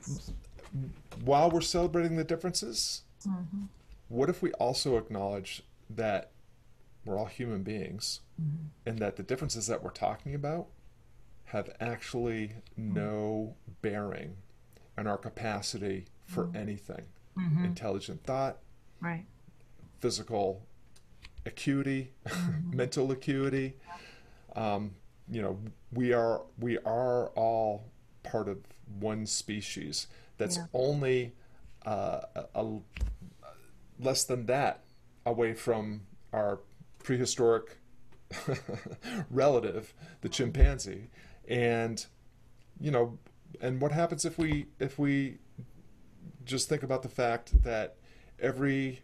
while 1.24 1.50
we're 1.50 1.60
celebrating 1.60 2.16
the 2.16 2.24
differences, 2.24 3.02
mm-hmm. 3.26 3.64
what 4.08 4.28
if 4.28 4.42
we 4.42 4.52
also 4.52 4.96
acknowledge 4.96 5.62
that 5.88 6.30
we're 7.04 7.18
all 7.18 7.26
human 7.26 7.62
beings 7.62 8.20
mm-hmm. 8.40 8.66
and 8.86 8.98
that 8.98 9.16
the 9.16 9.22
differences 9.22 9.66
that 9.66 9.82
we're 9.82 9.90
talking 9.90 10.34
about 10.34 10.66
have 11.46 11.70
actually 11.80 12.54
mm-hmm. 12.78 12.94
no 12.94 13.54
bearing 13.82 14.36
on 14.98 15.06
our 15.06 15.18
capacity 15.18 16.06
for 16.24 16.50
anything? 16.54 17.02
Intelligent 17.64 18.22
thought, 18.24 18.58
Right. 19.00 19.24
physical 20.00 20.62
acuity, 21.46 22.12
mental 22.72 23.10
acuity. 23.10 23.74
Um, 24.54 24.92
you 25.28 25.42
know, 25.42 25.58
we 25.92 26.12
are 26.12 26.42
we 26.58 26.78
are 26.78 27.28
all 27.30 27.86
part 28.22 28.48
of 28.48 28.58
one 29.00 29.26
species 29.26 30.06
that's 30.38 30.56
Yeah. 30.56 30.66
only 30.74 31.32
uh, 31.86 32.20
a, 32.34 32.44
a- 32.54 32.80
less 33.98 34.24
than 34.24 34.46
that 34.46 34.80
away 35.26 35.54
from 35.54 36.02
our 36.32 36.60
prehistoric 37.02 37.78
relative, 39.30 39.94
the 40.20 40.28
chimpanzee, 40.28 41.10
and 41.48 42.06
you 42.80 42.90
know, 42.90 43.18
and 43.60 43.80
what 43.80 43.92
happens 43.92 44.24
if 44.24 44.38
we 44.38 44.66
if 44.78 44.98
we 44.98 45.38
just 46.44 46.68
think 46.68 46.82
about 46.82 47.02
the 47.02 47.08
fact 47.08 47.62
that 47.62 47.96
every 48.40 49.00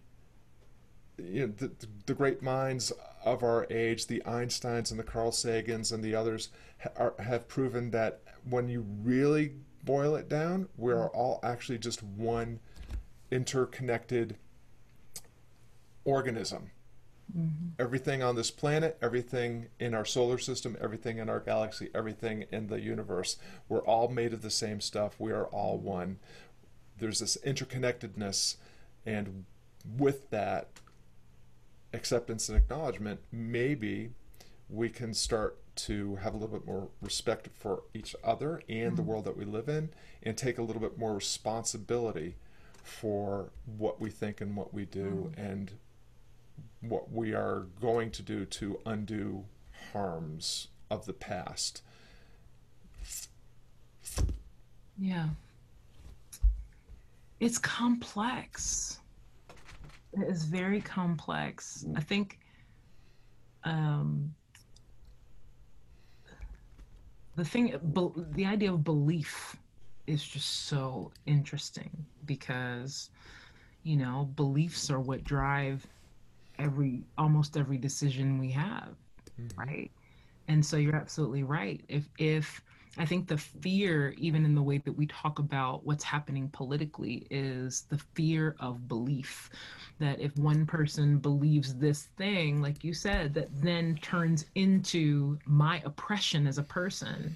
you 1.19 1.47
know, 1.47 1.53
the, 1.59 1.71
the 2.07 2.15
great 2.15 2.43
minds 2.43 2.93
of 3.25 3.43
our 3.43 3.67
age, 3.71 4.07
the 4.07 4.23
Einsteins 4.27 4.91
and 4.91 4.99
the 4.99 5.05
Carl 5.05 5.31
Sagans 5.33 5.93
and 5.93 6.03
the 6.03 6.15
others, 6.15 6.49
ha- 6.83 6.91
are, 6.97 7.15
have 7.19 7.47
proven 7.47 7.91
that 7.91 8.23
when 8.49 8.69
you 8.69 8.87
really 9.03 9.53
boil 9.85 10.15
it 10.15 10.29
down, 10.29 10.69
we 10.77 10.93
are 10.93 11.09
mm-hmm. 11.09 11.19
all 11.19 11.41
actually 11.43 11.79
just 11.79 12.03
one 12.03 12.61
interconnected 13.31 14.37
organism. 16.05 16.71
Mm-hmm. 17.37 17.69
Everything 17.79 18.23
on 18.23 18.35
this 18.35 18.51
planet, 18.51 18.99
everything 19.01 19.69
in 19.79 19.95
our 19.95 20.05
solar 20.05 20.39
system, 20.39 20.77
everything 20.81 21.19
in 21.19 21.29
our 21.29 21.39
galaxy, 21.39 21.89
everything 21.95 22.45
in 22.51 22.67
the 22.67 22.81
universe, 22.81 23.37
we're 23.69 23.85
all 23.85 24.09
made 24.09 24.33
of 24.33 24.43
the 24.43 24.51
same 24.51 24.81
stuff. 24.81 25.15
We 25.19 25.31
are 25.33 25.47
all 25.47 25.79
one. 25.79 26.19
There's 26.99 27.21
this 27.21 27.37
interconnectedness, 27.47 28.57
and 29.07 29.45
with 29.97 30.31
that, 30.31 30.69
acceptance 31.93 32.49
and 32.49 32.59
acknowledgement, 32.59 33.21
maybe 33.33 34.11
we 34.69 34.89
can 34.89 35.15
start 35.15 35.60
to 35.77 36.17
have 36.17 36.35
a 36.35 36.37
little 36.37 36.57
bit 36.57 36.67
more 36.67 36.89
respect 37.01 37.49
for 37.53 37.83
each 37.95 38.15
other 38.23 38.63
and 38.69 38.97
the 38.97 39.03
world 39.03 39.25
that 39.25 39.37
we 39.37 39.45
live 39.45 39.69
in 39.69 39.91
and 40.23 40.37
take 40.37 40.59
a 40.59 40.63
little 40.63 40.83
bit 40.83 40.99
more 40.99 41.15
responsibility 41.15 42.37
for 42.83 43.51
what 43.79 44.01
we 44.01 44.11
think 44.11 44.41
and 44.41 44.57
what 44.57 44.75
we 44.75 44.85
do 44.85 45.33
and 45.37 45.73
what 46.81 47.13
we 47.13 47.35
are 47.35 47.67
going 47.81 48.11
to 48.11 48.23
do 48.23 48.45
to 48.45 48.81
undo 48.87 49.45
harms 49.93 50.69
of 50.91 51.07
the 51.07 51.13
past 51.13 51.83
Yeah. 55.01 55.29
It's 57.41 57.57
complex. 57.57 58.99
It 60.13 60.29
is 60.29 60.45
very 60.45 60.83
complex. 60.83 61.87
I 61.97 62.01
think 62.01 62.39
um, 63.65 64.35
the 67.41 67.47
thing, 67.47 67.75
the 68.35 68.45
idea 68.45 68.71
of 68.71 68.85
belief 68.85 69.57
is 70.07 70.23
just 70.23 70.67
so 70.67 71.11
interesting 71.25 71.91
because, 72.27 73.09
you 73.83 73.97
know, 73.97 74.29
beliefs 74.37 74.91
are 74.91 75.01
what 75.01 75.25
drive 75.25 75.87
every 76.59 77.03
almost 77.17 77.57
every 77.57 77.79
decision 77.79 78.39
we 78.39 78.51
have, 78.51 78.95
mm-hmm. 79.41 79.59
right? 79.59 79.91
And 80.49 80.65
so 80.65 80.77
you're 80.77 80.95
absolutely 80.95 81.43
right. 81.43 81.81
If 81.89 82.11
if 82.19 82.63
I 82.99 83.05
think 83.07 83.29
the 83.29 83.39
fear, 83.39 84.15
even 84.19 84.45
in 84.45 84.55
the 84.55 84.63
way 84.63 84.79
that 84.79 84.93
we 84.93 85.07
talk 85.07 85.39
about 85.39 85.87
what's 85.87 86.03
happening 86.03 86.49
politically, 86.49 87.27
is 87.31 87.83
the 87.89 87.99
fear 88.15 88.57
of 88.59 88.89
belief. 88.89 89.51
That 90.01 90.21
if 90.21 90.37
one 90.37 90.67
person 90.67 91.19
believes 91.19 91.75
this 91.75 92.09
thing, 92.17 92.61
like 92.61 92.83
you 92.83 92.93
said, 92.93 93.33
that 93.35 93.49
then 93.63 93.99
turns 94.03 94.47
into 94.55 95.39
my 95.47 95.81
oppression 95.85 96.47
as 96.47 96.59
a 96.59 96.63
person, 96.63 97.35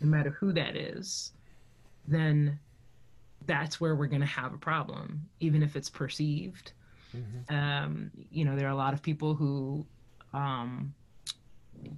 no 0.00 0.08
matter 0.08 0.30
who 0.30 0.52
that 0.52 0.76
is, 0.76 1.32
then 2.06 2.58
that's 3.46 3.80
where 3.80 3.94
we're 3.94 4.06
going 4.06 4.20
to 4.20 4.26
have 4.26 4.52
a 4.52 4.58
problem, 4.58 5.26
even 5.40 5.62
if 5.62 5.76
it's 5.76 5.88
perceived. 5.88 6.72
Mm-hmm. 7.16 7.54
Um, 7.54 8.10
you 8.30 8.44
know, 8.44 8.54
there 8.54 8.66
are 8.66 8.72
a 8.72 8.76
lot 8.76 8.92
of 8.92 9.02
people 9.02 9.34
who 9.34 9.86
um, 10.32 10.94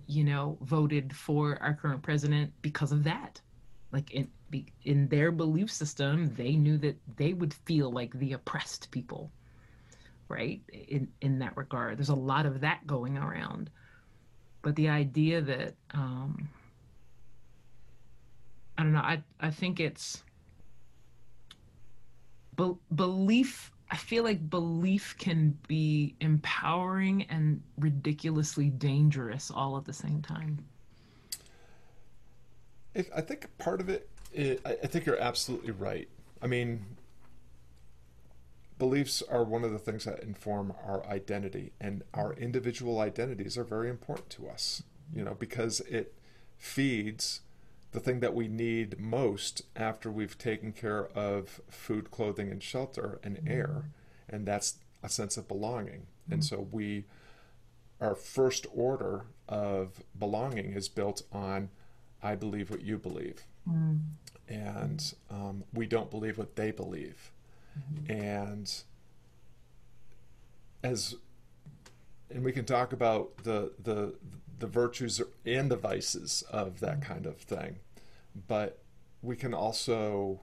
you 0.06 0.24
know, 0.24 0.58
voted 0.62 1.14
for 1.14 1.58
our 1.62 1.74
current 1.74 2.02
president 2.02 2.52
because 2.62 2.92
of 2.92 3.04
that. 3.04 3.40
Like 3.92 4.10
in 4.12 4.28
in 4.84 5.08
their 5.08 5.30
belief 5.30 5.70
system, 5.70 6.34
they 6.34 6.56
knew 6.56 6.78
that 6.78 6.96
they 7.16 7.32
would 7.32 7.52
feel 7.52 7.90
like 7.90 8.18
the 8.18 8.32
oppressed 8.32 8.90
people, 8.90 9.30
right? 10.28 10.60
In 10.72 11.08
in 11.20 11.38
that 11.40 11.56
regard, 11.56 11.98
there's 11.98 12.08
a 12.08 12.14
lot 12.14 12.46
of 12.46 12.60
that 12.60 12.86
going 12.86 13.18
around. 13.18 13.70
But 14.62 14.76
the 14.76 14.88
idea 14.88 15.40
that 15.42 15.74
um, 15.92 16.48
I 18.78 18.82
don't 18.82 18.92
know, 18.92 19.00
I 19.00 19.22
I 19.40 19.50
think 19.50 19.80
it's 19.80 20.22
be- 22.56 22.78
belief 22.94 23.72
I 23.92 23.96
feel 23.96 24.24
like 24.24 24.48
belief 24.48 25.14
can 25.18 25.58
be 25.68 26.16
empowering 26.20 27.24
and 27.24 27.62
ridiculously 27.78 28.70
dangerous 28.70 29.50
all 29.50 29.76
at 29.76 29.84
the 29.84 29.92
same 29.92 30.22
time. 30.22 30.64
I 32.96 33.20
think 33.20 33.46
part 33.58 33.82
of 33.82 33.90
it, 33.90 34.08
I 34.64 34.86
think 34.86 35.04
you're 35.04 35.20
absolutely 35.20 35.72
right. 35.72 36.08
I 36.40 36.46
mean, 36.46 36.86
beliefs 38.78 39.22
are 39.30 39.44
one 39.44 39.62
of 39.62 39.72
the 39.72 39.78
things 39.78 40.04
that 40.06 40.20
inform 40.22 40.72
our 40.86 41.06
identity, 41.06 41.72
and 41.78 42.02
our 42.14 42.32
individual 42.32 42.98
identities 42.98 43.58
are 43.58 43.64
very 43.64 43.90
important 43.90 44.30
to 44.30 44.48
us, 44.48 44.82
you 45.14 45.22
know, 45.22 45.34
because 45.34 45.80
it 45.80 46.14
feeds 46.56 47.42
the 47.92 48.00
thing 48.00 48.20
that 48.20 48.34
we 48.34 48.48
need 48.48 48.98
most 48.98 49.62
after 49.76 50.10
we've 50.10 50.36
taken 50.38 50.72
care 50.72 51.06
of 51.08 51.60
food, 51.68 52.10
clothing, 52.10 52.50
and 52.50 52.62
shelter 52.62 53.20
and 53.22 53.40
air, 53.46 53.90
and 54.28 54.46
that's 54.46 54.78
a 55.02 55.08
sense 55.08 55.36
of 55.36 55.46
belonging. 55.46 56.06
Mm-hmm. 56.24 56.32
And 56.32 56.44
so 56.44 56.66
we, 56.70 57.04
our 58.00 58.14
first 58.14 58.66
order 58.74 59.26
of 59.48 60.02
belonging 60.18 60.72
is 60.72 60.88
built 60.88 61.22
on, 61.32 61.68
I 62.22 62.34
believe 62.34 62.70
what 62.70 62.82
you 62.82 62.96
believe, 62.96 63.44
mm-hmm. 63.68 63.96
and 64.48 65.14
um, 65.30 65.64
we 65.74 65.86
don't 65.86 66.10
believe 66.10 66.38
what 66.38 66.56
they 66.56 66.70
believe, 66.70 67.30
mm-hmm. 67.78 68.10
and 68.10 68.82
as 70.82 71.14
and 72.30 72.42
we 72.42 72.52
can 72.52 72.64
talk 72.64 72.92
about 72.92 73.36
the 73.44 73.72
the 73.82 74.14
the 74.58 74.66
virtues 74.66 75.20
and 75.44 75.70
the 75.70 75.76
vices 75.76 76.42
of 76.50 76.80
that 76.80 77.00
mm-hmm. 77.00 77.12
kind 77.12 77.26
of 77.26 77.36
thing. 77.36 77.80
But 78.48 78.78
we 79.22 79.36
can 79.36 79.54
also 79.54 80.40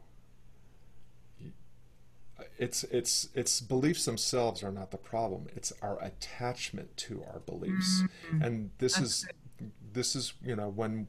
it's 2.57 2.83
it's 2.85 3.29
it's 3.33 3.61
beliefs 3.61 4.05
themselves 4.05 4.63
are 4.63 4.71
not 4.71 4.91
the 4.91 4.97
problem. 4.97 5.47
It's 5.55 5.71
our 5.81 6.01
attachment 6.03 6.95
to 6.97 7.23
our 7.31 7.39
beliefs. 7.39 8.03
Mm-hmm. 8.03 8.43
And 8.43 8.71
this 8.77 8.95
That's 8.95 9.05
is 9.05 9.25
good. 9.57 9.71
this 9.93 10.15
is, 10.15 10.33
you 10.43 10.55
know, 10.55 10.69
when 10.69 11.07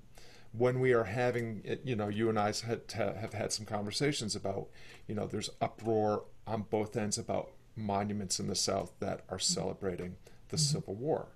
when 0.52 0.80
we 0.80 0.92
are 0.92 1.04
having 1.04 1.62
it, 1.64 1.82
you 1.84 1.94
know, 1.94 2.08
you 2.08 2.28
and 2.28 2.38
I 2.38 2.52
had, 2.66 2.82
have 2.92 3.34
had 3.34 3.52
some 3.52 3.66
conversations 3.66 4.34
about, 4.34 4.68
you 5.06 5.14
know, 5.14 5.26
there's 5.26 5.50
uproar 5.60 6.24
on 6.46 6.62
both 6.62 6.96
ends 6.96 7.18
about 7.18 7.50
monuments 7.76 8.40
in 8.40 8.48
the 8.48 8.56
South 8.56 8.92
that 9.00 9.20
are 9.28 9.36
mm-hmm. 9.36 9.60
celebrating 9.60 10.16
the 10.48 10.56
mm-hmm. 10.56 10.78
Civil 10.78 10.94
War. 10.94 11.28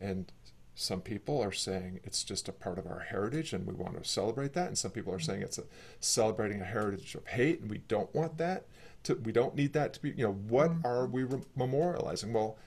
And 0.00 0.32
some 0.80 1.00
people 1.00 1.42
are 1.42 1.50
saying 1.50 1.98
it's 2.04 2.22
just 2.22 2.48
a 2.48 2.52
part 2.52 2.78
of 2.78 2.86
our 2.86 3.00
heritage 3.00 3.52
and 3.52 3.66
we 3.66 3.74
want 3.74 4.00
to 4.00 4.08
celebrate 4.08 4.52
that. 4.52 4.68
And 4.68 4.78
some 4.78 4.92
people 4.92 5.12
are 5.12 5.18
saying 5.18 5.42
it's 5.42 5.58
a, 5.58 5.64
celebrating 5.98 6.60
a 6.60 6.64
heritage 6.64 7.16
of 7.16 7.26
hate 7.26 7.60
and 7.60 7.68
we 7.68 7.78
don't 7.78 8.14
want 8.14 8.38
that. 8.38 8.66
To, 9.02 9.16
we 9.16 9.32
don't 9.32 9.56
need 9.56 9.72
that 9.72 9.92
to 9.94 10.00
be, 10.00 10.10
you 10.10 10.22
know, 10.22 10.34
what 10.34 10.70
mm-hmm. 10.70 10.86
are 10.86 11.06
we 11.06 11.24
re- 11.24 11.42
memorializing? 11.58 12.30
Well, 12.30 12.58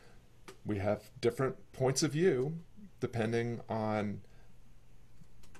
we 0.65 0.79
have 0.79 1.09
different 1.21 1.55
points 1.71 2.03
of 2.03 2.11
view 2.11 2.57
depending 2.99 3.61
on 3.69 4.19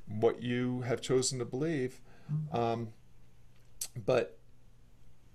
what 0.05 0.43
you 0.43 0.81
have 0.81 0.99
chosen 0.99 1.39
to 1.39 1.45
believe. 1.45 2.01
Mm-hmm. 2.29 2.53
Um, 2.53 2.87
but 3.95 4.37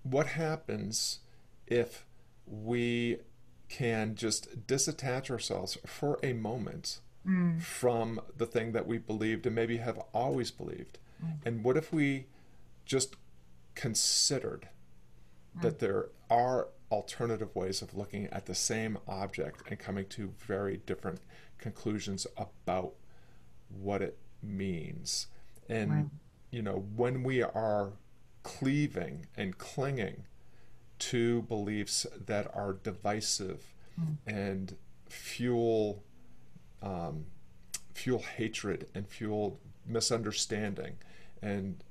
what 0.02 0.26
happens 0.26 1.20
if 1.66 2.04
we 2.46 3.20
can 3.70 4.16
just 4.16 4.66
disattach 4.66 5.30
ourselves 5.30 5.78
for 5.86 6.20
a 6.22 6.34
moment 6.34 7.00
mm. 7.26 7.60
from 7.60 8.20
the 8.36 8.46
thing 8.46 8.72
that 8.72 8.86
we 8.86 8.98
believed 8.98 9.46
and 9.46 9.54
maybe 9.54 9.78
have 9.78 9.98
always 10.12 10.50
believed. 10.50 10.98
Mm. 11.24 11.36
And 11.44 11.64
what 11.64 11.76
if 11.76 11.92
we 11.92 12.26
just 12.84 13.16
considered 13.74 14.68
mm. 15.56 15.62
that 15.62 15.78
there 15.78 16.08
are 16.30 16.68
alternative 16.90 17.54
ways 17.54 17.82
of 17.82 17.96
looking 17.96 18.26
at 18.28 18.46
the 18.46 18.54
same 18.54 18.98
object 19.08 19.62
and 19.68 19.78
coming 19.78 20.06
to 20.06 20.32
very 20.38 20.78
different 20.86 21.20
conclusions 21.58 22.26
about 22.36 22.92
what 23.68 24.02
it 24.02 24.18
means? 24.42 25.26
And, 25.68 26.10
you 26.50 26.62
know, 26.62 26.86
when 26.94 27.24
we 27.24 27.42
are 27.42 27.94
cleaving 28.44 29.26
and 29.36 29.58
clinging 29.58 30.22
to 30.98 31.42
beliefs 31.42 32.06
that 32.26 32.48
are 32.54 32.72
divisive 32.72 33.74
mm. 34.00 34.16
and 34.26 34.76
fuel 35.08 36.04
um, 36.86 37.26
fuel 37.94 38.22
hatred 38.36 38.86
and 38.94 39.08
fuel 39.08 39.58
misunderstanding 39.86 40.94
and 41.42 41.82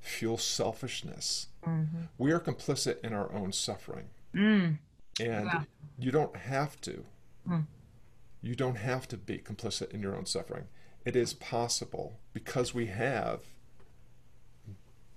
fuel 0.00 0.38
selfishness. 0.38 1.48
Mm-hmm. 1.66 2.02
We 2.18 2.32
are 2.32 2.40
complicit 2.40 3.00
in 3.00 3.12
our 3.12 3.32
own 3.32 3.52
suffering. 3.52 4.06
Mm. 4.34 4.78
And 5.18 5.46
yeah. 5.46 5.62
you 5.98 6.10
don't 6.10 6.36
have 6.36 6.80
to. 6.82 7.04
Mm. 7.48 7.64
You 8.42 8.54
don't 8.54 8.76
have 8.76 9.08
to 9.08 9.16
be 9.16 9.38
complicit 9.38 9.90
in 9.90 10.00
your 10.00 10.14
own 10.14 10.26
suffering. 10.26 10.64
It 11.04 11.16
is 11.16 11.34
possible 11.34 12.18
because 12.32 12.74
we 12.74 12.86
have 12.86 13.40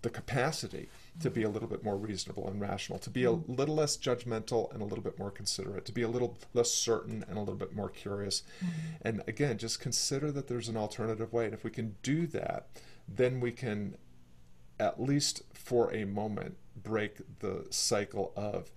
the 0.02 0.10
capacity 0.10 0.88
to 1.20 1.30
be 1.30 1.44
a 1.44 1.50
little 1.50 1.68
bit 1.68 1.84
more 1.84 1.98
reasonable 1.98 2.48
and 2.48 2.62
rational, 2.62 3.00
to 3.00 3.10
be 3.10 3.26
a 3.26 3.30
mm-hmm. 3.30 3.54
little 3.54 3.76
less 3.76 3.98
judgmental 3.98 4.72
and 4.74 4.82
a 4.82 4.86
little 4.86 5.04
bit 5.04 5.20
more 5.20 5.32
considerate, 5.32 5.86
to 5.86 5.92
be 5.92 6.02
a 6.02 6.08
little 6.08 6.38
less 6.54 6.72
certain 6.72 7.26
and 7.28 7.38
a 7.38 7.40
little 7.40 7.56
bit 7.56 7.76
more 7.76 7.90
curious. 7.90 8.44
Mm-hmm. 8.64 9.08
And 9.08 9.24
again, 9.28 9.58
just 9.58 9.80
consider 9.80 10.32
that 10.32 10.48
there's 10.48 10.70
an 10.70 10.78
alternative 10.78 11.34
way. 11.34 11.46
And 11.46 11.54
if 11.54 11.64
we 11.64 11.72
can 11.72 11.96
do 12.04 12.28
that, 12.28 12.68
then 13.08 13.40
we 13.40 13.52
can, 13.52 13.98
at 14.80 15.02
least 15.02 15.44
for 15.54 15.94
a 15.94 16.06
moment, 16.06 16.58
break 16.82 17.18
the 17.40 17.66
cycle 17.70 18.32
of 18.36 18.72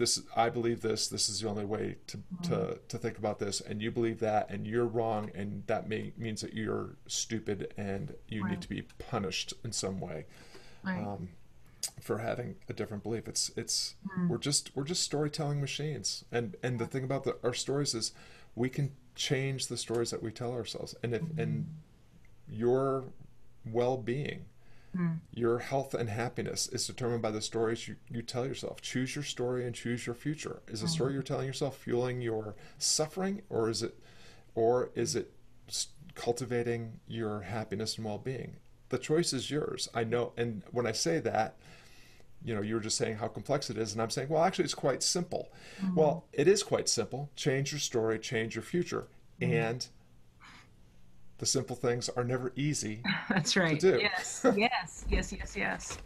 this 0.00 0.22
I 0.34 0.48
believe 0.48 0.80
this, 0.80 1.08
this 1.08 1.28
is 1.28 1.40
the 1.40 1.48
only 1.48 1.66
way 1.66 1.96
to, 2.06 2.16
mm-hmm. 2.16 2.42
to, 2.44 2.78
to 2.88 2.96
think 2.96 3.18
about 3.18 3.38
this, 3.38 3.60
and 3.60 3.82
you 3.82 3.90
believe 3.90 4.18
that, 4.20 4.48
and 4.48 4.66
you're 4.66 4.86
wrong, 4.86 5.30
and 5.34 5.62
that 5.66 5.90
may, 5.90 6.14
means 6.16 6.40
that 6.40 6.54
you're 6.54 6.96
stupid 7.06 7.74
and 7.76 8.14
you 8.26 8.42
right. 8.42 8.52
need 8.52 8.62
to 8.62 8.68
be 8.68 8.82
punished 8.98 9.52
in 9.62 9.72
some 9.72 10.00
way 10.00 10.24
right. 10.82 11.06
um, 11.06 11.28
for 12.00 12.18
having 12.18 12.56
a 12.68 12.72
different 12.72 13.02
belief. 13.02 13.28
It's 13.28 13.50
it's 13.56 13.94
mm. 14.06 14.28
we're 14.28 14.38
just 14.38 14.70
we're 14.74 14.84
just 14.84 15.02
storytelling 15.02 15.60
machines, 15.60 16.24
and 16.30 16.56
and 16.62 16.78
the 16.78 16.86
thing 16.86 17.04
about 17.04 17.24
the, 17.24 17.36
our 17.42 17.54
stories 17.54 17.94
is 17.94 18.12
we 18.54 18.68
can 18.68 18.92
change 19.14 19.66
the 19.66 19.76
stories 19.76 20.10
that 20.10 20.22
we 20.22 20.30
tell 20.30 20.52
ourselves, 20.52 20.94
and 21.02 21.14
if 21.14 21.22
mm-hmm. 21.22 21.40
and 21.40 21.66
your 22.48 23.04
well-being. 23.64 24.46
Mm. 24.96 25.20
Your 25.32 25.60
health 25.60 25.94
and 25.94 26.10
happiness 26.10 26.66
is 26.66 26.84
determined 26.84 27.22
by 27.22 27.30
the 27.30 27.40
stories 27.40 27.86
you, 27.86 27.94
you 28.08 28.22
tell 28.22 28.44
yourself. 28.44 28.80
Choose 28.82 29.14
your 29.14 29.22
story 29.22 29.64
and 29.64 29.72
choose 29.72 30.04
your 30.04 30.16
future. 30.16 30.62
Is 30.66 30.80
the 30.80 30.88
mm. 30.88 30.90
story 30.90 31.12
you're 31.12 31.22
telling 31.22 31.46
yourself 31.46 31.76
fueling 31.76 32.20
your 32.20 32.56
suffering, 32.76 33.42
or 33.48 33.70
is 33.70 33.84
it, 33.84 33.94
or 34.56 34.90
is 34.96 35.14
it 35.14 35.32
cultivating 36.16 36.98
your 37.06 37.42
happiness 37.42 37.98
and 37.98 38.04
well-being? 38.04 38.56
The 38.90 38.98
choice 38.98 39.32
is 39.32 39.50
yours. 39.50 39.88
I 39.94 40.04
know. 40.04 40.32
And 40.36 40.62
when 40.70 40.86
I 40.86 40.92
say 40.92 41.18
that, 41.20 41.56
you 42.44 42.54
know, 42.54 42.60
you 42.60 42.74
were 42.74 42.80
just 42.80 42.96
saying 42.96 43.16
how 43.16 43.28
complex 43.28 43.70
it 43.70 43.78
is, 43.78 43.92
and 43.92 44.00
I'm 44.00 44.10
saying, 44.10 44.28
well, 44.28 44.42
actually, 44.42 44.64
it's 44.64 44.74
quite 44.74 45.02
simple. 45.02 45.50
Mm-hmm. 45.80 45.94
Well, 45.94 46.24
it 46.32 46.48
is 46.48 46.62
quite 46.62 46.88
simple. 46.88 47.30
Change 47.36 47.72
your 47.72 47.78
story, 47.78 48.18
change 48.18 48.54
your 48.54 48.62
future, 48.62 49.08
mm-hmm. 49.40 49.52
and 49.52 49.86
the 51.38 51.46
simple 51.46 51.76
things 51.76 52.08
are 52.08 52.24
never 52.24 52.52
easy. 52.56 53.02
That's 53.28 53.56
right. 53.56 53.78
To 53.80 53.92
do. 53.92 53.98
Yes, 54.00 54.46
yes, 54.56 55.04
yes, 55.10 55.32
yes, 55.32 55.56
yes. 55.56 55.98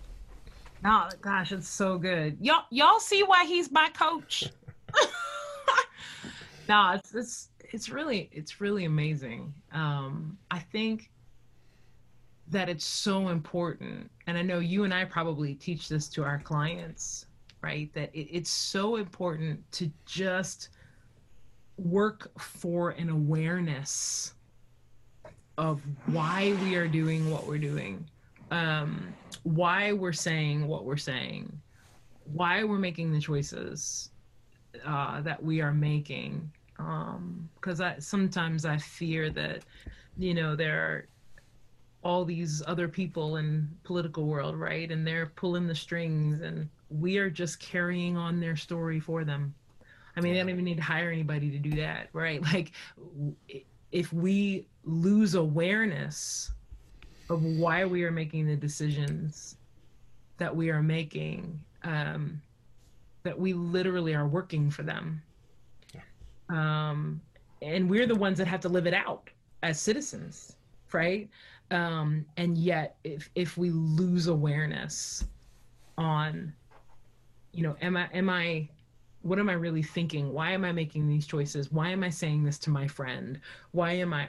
No, 0.83 1.09
gosh, 1.21 1.53
it's 1.53 1.69
so 1.69 1.99
good. 1.99 2.37
Y'all, 2.41 2.65
y'all 2.71 3.01
see 3.01 3.23
why 3.23 3.47
he's 3.47 3.71
my 3.71 3.89
coach? 3.91 4.51
no, 6.69 6.93
it's 6.93 7.15
it's 7.15 7.49
it's 7.73 7.89
really 7.89 8.29
it's 8.33 8.61
really 8.61 8.85
amazing. 8.85 9.55
Um, 9.73 10.37
I 10.51 10.59
think 10.59 11.11
that 12.55 12.69
it's 12.69 12.85
so 12.85 13.29
important 13.29 14.11
and 14.27 14.39
i 14.39 14.43
know 14.43 14.61
you 14.61 14.85
and 14.85 14.95
i 14.95 15.05
probably 15.05 15.55
teach 15.55 15.89
this 15.89 16.09
to 16.09 16.23
our 16.23 16.39
clients 16.39 17.27
right 17.63 17.93
that 17.95 18.15
it, 18.15 18.29
it's 18.31 18.51
so 18.51 18.97
important 18.97 19.61
to 19.73 19.91
just 20.07 20.69
work 21.77 22.31
for 22.39 22.91
an 22.91 23.09
awareness 23.09 24.35
of 25.59 25.81
why 26.07 26.57
we 26.63 26.77
are 26.77 26.87
doing 26.87 27.29
what 27.31 27.47
we're 27.47 27.59
doing 27.59 28.09
um, 28.51 29.13
why 29.43 29.93
we're 29.93 30.13
saying 30.13 30.67
what 30.69 30.85
we're 30.85 30.97
saying 30.97 31.61
why 32.33 32.63
we're 32.63 32.79
making 32.79 33.13
the 33.13 33.21
choices 33.21 34.11
uh, 34.87 35.21
that 35.23 35.43
we 35.43 35.61
are 35.61 35.73
making 35.73 36.51
because 36.77 37.81
um, 37.81 37.87
I 37.87 37.99
sometimes 37.99 38.65
I 38.65 38.77
fear 38.79 39.31
that 39.31 39.63
you 40.19 40.35
know 40.35 40.55
there 40.57 40.81
are 40.81 41.09
all 42.05 42.25
these 42.25 42.63
other 42.67 42.87
people 42.87 43.37
in 43.37 43.69
political 43.83 44.27
world, 44.27 44.57
right? 44.57 44.91
And 44.93 45.07
they're 45.07 45.33
pulling 45.37 45.67
the 45.67 45.75
strings 45.75 46.43
and 46.43 46.69
we 46.91 47.17
are 47.17 47.31
just 47.31 47.59
carrying 47.59 48.17
on 48.17 48.39
their 48.39 48.57
story 48.57 49.01
for 49.01 49.25
them. 49.25 49.55
I 50.17 50.21
mean, 50.21 50.35
they 50.35 50.39
don't 50.39 50.51
even 50.51 50.65
need 50.65 50.77
to 50.77 50.83
hire 50.83 51.11
anybody 51.11 51.51
to 51.51 51.59
do 51.59 51.71
that, 51.77 52.09
right? 52.13 52.43
Like 52.53 52.73
if 53.91 54.13
we 54.13 54.67
lose 54.85 55.35
awareness 55.35 56.53
of 57.31 57.43
why 57.43 57.85
we 57.85 58.05
are 58.05 58.11
making 58.11 58.47
the 58.47 58.57
decisions 58.57 59.57
that 60.37 60.55
we 60.55 60.71
are 60.71 60.83
making, 60.83 61.59
um, 61.85 62.41
that 63.23 63.39
we 63.39 63.55
literally 63.55 64.15
are 64.15 64.27
working 64.27 64.71
for 64.71 64.83
them. 64.83 65.23
Yeah. 65.95 66.01
Um, 66.51 67.21
and 67.63 67.89
we're 67.89 68.07
the 68.07 68.15
ones 68.15 68.37
that 68.39 68.47
have 68.47 68.61
to 68.61 68.69
live 68.69 68.87
it 68.87 68.95
out 68.95 69.31
as 69.63 69.81
citizens, 69.81 70.57
right? 70.93 71.29
Um, 71.75 72.25
and 72.37 72.57
yet 72.57 72.97
if 73.05 73.29
if 73.35 73.59
we 73.59 73.71
lose 73.71 74.29
awareness 74.29 75.25
on 75.99 76.53
you 77.53 77.63
know 77.63 77.77
am 77.83 77.97
i 77.97 78.09
am 78.13 78.31
i 78.31 78.69
what 79.23 79.39
am 79.39 79.49
i 79.49 79.55
really 79.55 79.83
thinking? 79.83 80.35
Why 80.35 80.51
am 80.51 80.67
i 80.67 80.73
making 80.73 81.09
these 81.09 81.27
choices? 81.27 81.73
Why 81.73 81.89
am 81.89 82.05
i 82.05 82.11
saying 82.11 82.45
this 82.45 82.59
to 82.61 82.71
my 82.71 82.87
friend? 82.87 83.41
Why 83.73 83.93
am 83.93 84.13
i 84.13 84.29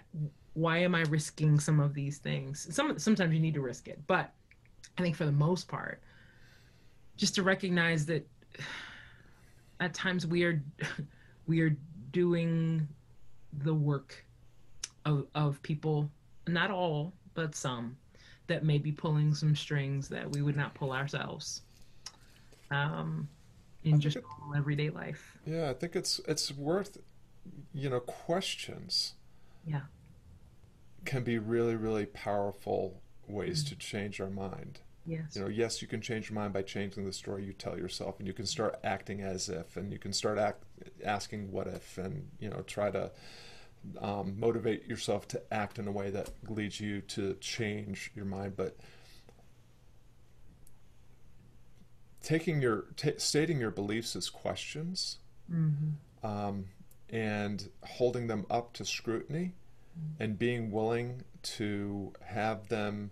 why 0.53 0.77
am 0.77 0.95
i 0.95 1.01
risking 1.01 1.59
some 1.59 1.81
of 1.81 1.93
these 1.93 2.17
things? 2.17 2.73
Some 2.73 2.97
sometimes 2.97 3.33
you 3.33 3.39
need 3.39 3.53
to 3.55 3.61
risk 3.61 3.87
it 3.87 3.99
but 4.07 4.31
i 4.97 5.01
think 5.01 5.15
for 5.15 5.25
the 5.25 5.31
most 5.31 5.67
part 5.67 6.01
just 7.17 7.35
to 7.35 7.43
recognize 7.43 8.05
that 8.05 8.27
at 9.79 9.93
times 9.93 10.25
we 10.25 10.43
are 10.43 10.61
we 11.47 11.61
are 11.61 11.75
doing 12.11 12.87
the 13.63 13.73
work 13.73 14.25
of 15.05 15.27
of 15.35 15.61
people 15.61 16.09
not 16.47 16.71
all 16.71 17.13
but 17.35 17.53
some 17.53 17.95
that 18.47 18.63
may 18.63 18.77
be 18.77 18.91
pulling 18.91 19.33
some 19.33 19.55
strings 19.55 20.07
that 20.09 20.31
we 20.31 20.41
would 20.41 20.55
not 20.55 20.73
pull 20.73 20.91
ourselves 20.91 21.61
um, 22.71 23.27
in 23.83 23.99
just 23.99 24.17
it, 24.17 24.23
everyday 24.55 24.89
life. 24.89 25.37
Yeah, 25.45 25.69
I 25.69 25.73
think 25.73 25.95
it's 25.95 26.19
it's 26.27 26.51
worth 26.51 26.97
you 27.73 27.89
know 27.89 27.99
questions. 27.99 29.13
Yeah, 29.65 29.81
can 31.05 31.23
be 31.23 31.37
really 31.37 31.75
really 31.75 32.07
powerful 32.07 33.01
ways 33.27 33.63
mm-hmm. 33.63 33.69
to 33.69 33.75
change 33.75 34.19
our 34.19 34.29
mind. 34.29 34.79
Yes. 35.07 35.35
You 35.35 35.43
know, 35.43 35.47
yes, 35.47 35.83
you 35.83 35.87
can 35.87 36.01
change 36.01 36.31
your 36.31 36.35
mind 36.35 36.51
by 36.51 36.63
changing 36.63 37.05
the 37.05 37.13
story 37.13 37.45
you 37.45 37.53
tell 37.53 37.77
yourself, 37.77 38.17
and 38.17 38.27
you 38.27 38.33
can 38.33 38.47
start 38.47 38.79
acting 38.83 39.21
as 39.21 39.49
if, 39.49 39.77
and 39.77 39.93
you 39.93 39.99
can 39.99 40.11
start 40.11 40.39
act, 40.39 40.63
asking 41.03 41.51
what 41.51 41.67
if, 41.67 41.99
and 41.99 42.27
you 42.39 42.49
know, 42.49 42.63
try 42.65 42.89
to 42.89 43.11
um, 43.99 44.35
motivate 44.39 44.87
yourself 44.87 45.27
to 45.29 45.41
act 45.53 45.79
in 45.79 45.87
a 45.87 45.91
way 45.91 46.09
that 46.09 46.29
leads 46.49 46.79
you 46.79 47.01
to 47.01 47.35
change 47.35 48.11
your 48.15 48.25
mind. 48.25 48.55
But 48.55 48.77
taking 52.21 52.61
your 52.61 52.85
t- 52.95 53.13
stating 53.17 53.59
your 53.59 53.71
beliefs 53.71 54.15
as 54.15 54.29
questions 54.29 55.19
mm-hmm. 55.51 56.27
um, 56.27 56.65
and 57.09 57.69
holding 57.83 58.27
them 58.27 58.45
up 58.49 58.73
to 58.73 58.83
scrutiny 58.83 59.53
mm-hmm. 59.97 60.23
and 60.23 60.39
being 60.39 60.71
willing 60.71 61.21
to 61.43 62.11
have 62.25 62.67
them 62.69 63.11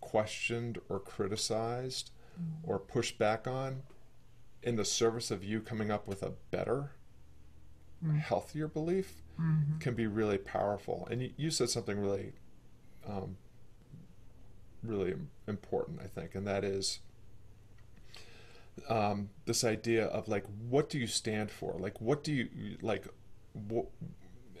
questioned 0.00 0.78
or 0.88 1.00
criticized 1.00 2.10
mm-hmm. 2.34 2.70
or 2.70 2.78
pushed 2.78 3.18
back 3.18 3.46
on 3.46 3.82
in 4.62 4.76
the 4.76 4.84
service 4.84 5.30
of 5.30 5.42
you 5.42 5.60
coming 5.60 5.90
up 5.90 6.06
with 6.06 6.22
a 6.22 6.32
better 6.50 6.90
mm-hmm. 8.04 8.18
healthier 8.18 8.68
belief 8.68 9.22
mm-hmm. 9.40 9.78
can 9.78 9.94
be 9.94 10.06
really 10.06 10.38
powerful. 10.38 11.06
And 11.10 11.22
you, 11.22 11.30
you 11.36 11.50
said 11.50 11.70
something 11.70 11.98
really, 11.98 12.32
um, 13.08 13.36
really 14.82 15.14
important, 15.46 16.00
I 16.02 16.06
think, 16.06 16.34
and 16.34 16.46
that 16.46 16.64
is 16.64 17.00
um, 18.88 19.30
this 19.44 19.64
idea 19.64 20.06
of 20.06 20.28
like, 20.28 20.44
what 20.68 20.88
do 20.88 20.98
you 20.98 21.06
stand 21.06 21.50
for? 21.50 21.76
Like, 21.78 22.00
what 22.00 22.24
do 22.24 22.32
you 22.32 22.78
like? 22.80 23.06
What, 23.52 23.86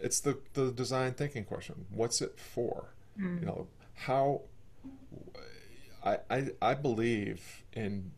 it's 0.02 0.20
the 0.20 0.38
the 0.54 0.70
design 0.70 1.14
thinking 1.14 1.44
question. 1.44 1.86
What's 1.90 2.20
it 2.20 2.38
for? 2.38 2.94
Mm. 3.18 3.40
You 3.40 3.46
know, 3.46 3.66
how 3.94 4.42
I, 6.04 6.18
I 6.30 6.48
I 6.60 6.74
believe 6.74 7.64
in 7.72 8.12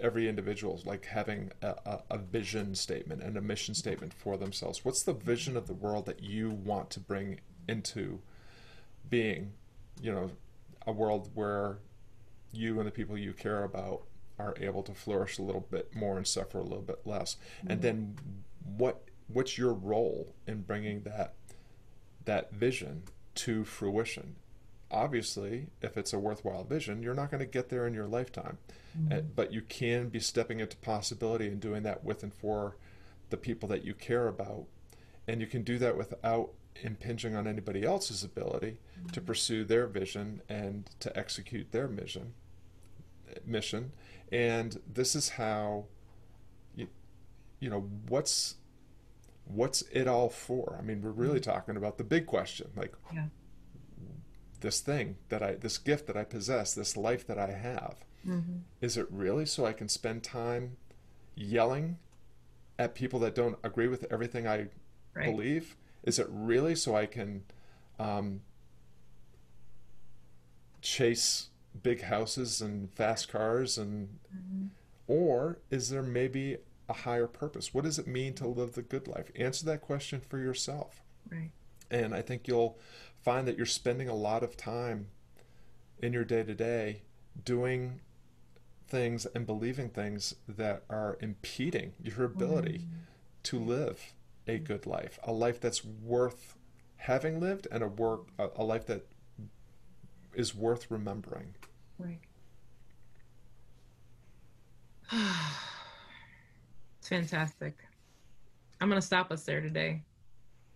every 0.00 0.28
individual 0.28 0.80
like 0.84 1.06
having 1.06 1.50
a, 1.62 1.68
a, 1.68 2.02
a, 2.10 2.18
vision 2.18 2.74
statement 2.74 3.22
and 3.22 3.36
a 3.36 3.40
mission 3.40 3.74
statement 3.74 4.12
for 4.12 4.36
themselves. 4.36 4.84
What's 4.84 5.02
the 5.02 5.12
vision 5.12 5.56
of 5.56 5.66
the 5.66 5.74
world 5.74 6.06
that 6.06 6.22
you 6.22 6.50
want 6.50 6.90
to 6.90 7.00
bring 7.00 7.40
into 7.68 8.20
being? 9.08 9.52
You 10.00 10.12
know, 10.12 10.30
a 10.86 10.92
world 10.92 11.30
where 11.34 11.78
you 12.52 12.78
and 12.78 12.86
the 12.86 12.92
people 12.92 13.16
you 13.16 13.32
care 13.32 13.64
about 13.64 14.02
are 14.38 14.54
able 14.60 14.82
to 14.82 14.92
flourish 14.92 15.38
a 15.38 15.42
little 15.42 15.66
bit 15.70 15.94
more 15.94 16.16
and 16.16 16.26
suffer 16.26 16.58
a 16.58 16.62
little 16.62 16.82
bit 16.82 17.00
less. 17.04 17.36
Mm-hmm. 17.58 17.70
And 17.70 17.82
then 17.82 18.16
what 18.76 19.02
what's 19.28 19.58
your 19.58 19.72
role 19.72 20.34
in 20.46 20.62
bringing 20.62 21.02
that 21.02 21.34
that 22.24 22.52
vision 22.52 23.04
to 23.36 23.64
fruition? 23.64 24.36
Obviously, 24.90 25.66
if 25.82 25.96
it's 25.96 26.12
a 26.12 26.18
worthwhile 26.18 26.64
vision, 26.64 27.02
you're 27.02 27.14
not 27.14 27.30
going 27.30 27.40
to 27.40 27.46
get 27.46 27.68
there 27.68 27.86
in 27.86 27.94
your 27.94 28.06
lifetime 28.06 28.58
mm-hmm. 28.98 29.26
but 29.34 29.52
you 29.52 29.62
can 29.62 30.08
be 30.08 30.20
stepping 30.20 30.60
into 30.60 30.76
possibility 30.78 31.46
and 31.46 31.60
doing 31.60 31.82
that 31.82 32.04
with 32.04 32.22
and 32.22 32.34
for 32.34 32.76
the 33.30 33.36
people 33.36 33.68
that 33.68 33.84
you 33.84 33.94
care 33.94 34.28
about 34.28 34.64
and 35.26 35.40
you 35.40 35.46
can 35.46 35.62
do 35.62 35.78
that 35.78 35.96
without 35.96 36.50
impinging 36.82 37.34
on 37.34 37.46
anybody 37.46 37.84
else's 37.84 38.22
ability 38.22 38.76
mm-hmm. 38.98 39.08
to 39.08 39.20
pursue 39.20 39.64
their 39.64 39.86
vision 39.86 40.40
and 40.48 40.90
to 41.00 41.16
execute 41.16 41.72
their 41.72 41.88
mission 41.88 42.34
mission 43.44 43.92
and 44.30 44.80
this 44.92 45.14
is 45.14 45.30
how 45.30 45.84
you, 46.74 46.86
you 47.60 47.68
know 47.68 47.88
what's 48.08 48.56
what's 49.46 49.82
it 49.92 50.06
all 50.06 50.28
for 50.28 50.76
i 50.78 50.82
mean 50.82 51.02
we're 51.02 51.10
really 51.10 51.40
mm-hmm. 51.40 51.50
talking 51.50 51.76
about 51.76 51.98
the 51.98 52.04
big 52.04 52.26
question 52.26 52.68
like 52.76 52.94
yeah. 53.12 53.24
This 54.60 54.80
thing 54.80 55.16
that 55.28 55.42
i 55.42 55.54
this 55.54 55.78
gift 55.78 56.06
that 56.06 56.16
i 56.16 56.24
possess 56.24 56.74
this 56.74 56.96
life 56.96 57.26
that 57.26 57.38
i 57.38 57.52
have 57.52 58.06
Mm-hmm. 58.26 58.58
Is 58.80 58.96
it 58.96 59.06
really 59.10 59.46
so 59.46 59.64
I 59.64 59.72
can 59.72 59.88
spend 59.88 60.22
time 60.22 60.76
yelling 61.34 61.98
at 62.78 62.94
people 62.94 63.20
that 63.20 63.34
don't 63.34 63.56
agree 63.62 63.88
with 63.88 64.06
everything 64.10 64.46
I 64.46 64.66
right. 65.14 65.30
believe? 65.30 65.76
Is 66.02 66.18
it 66.18 66.26
really 66.28 66.74
so 66.74 66.96
I 66.96 67.06
can 67.06 67.44
um, 67.98 68.40
chase 70.80 71.48
big 71.82 72.02
houses 72.02 72.60
and 72.60 72.92
fast 72.92 73.28
cars 73.28 73.76
and 73.78 74.18
mm-hmm. 74.34 74.66
or 75.06 75.58
is 75.70 75.90
there 75.90 76.02
maybe 76.02 76.56
a 76.88 76.92
higher 76.92 77.26
purpose? 77.26 77.74
What 77.74 77.84
does 77.84 77.98
it 77.98 78.06
mean 78.06 78.34
to 78.34 78.46
live 78.46 78.72
the 78.72 78.82
good 78.82 79.06
life? 79.06 79.30
Answer 79.36 79.66
that 79.66 79.82
question 79.82 80.20
for 80.20 80.38
yourself. 80.38 81.02
Right. 81.30 81.50
And 81.90 82.14
I 82.14 82.22
think 82.22 82.48
you'll 82.48 82.78
find 83.22 83.46
that 83.48 83.56
you're 83.56 83.66
spending 83.66 84.08
a 84.08 84.14
lot 84.14 84.42
of 84.42 84.56
time 84.56 85.08
in 85.98 86.12
your 86.12 86.24
day 86.24 86.42
to 86.42 86.54
day 86.54 87.02
doing 87.44 88.00
things 88.88 89.26
and 89.34 89.46
believing 89.46 89.88
things 89.88 90.34
that 90.48 90.84
are 90.88 91.18
impeding 91.20 91.92
your 92.02 92.24
ability 92.24 92.78
mm. 92.78 93.42
to 93.44 93.58
live 93.58 94.14
a 94.46 94.58
good 94.58 94.86
life, 94.86 95.18
a 95.24 95.32
life 95.32 95.60
that's 95.60 95.84
worth 95.84 96.54
having 96.96 97.40
lived, 97.40 97.66
and 97.70 97.82
a 97.82 97.88
work 97.88 98.28
a, 98.38 98.48
a 98.56 98.64
life 98.64 98.86
that 98.86 99.06
is 100.34 100.54
worth 100.54 100.90
remembering. 100.90 101.54
Right. 101.98 102.20
it's 106.98 107.08
fantastic. 107.08 107.78
I'm 108.80 108.88
gonna 108.88 109.02
stop 109.02 109.32
us 109.32 109.44
there 109.44 109.60
today. 109.60 110.02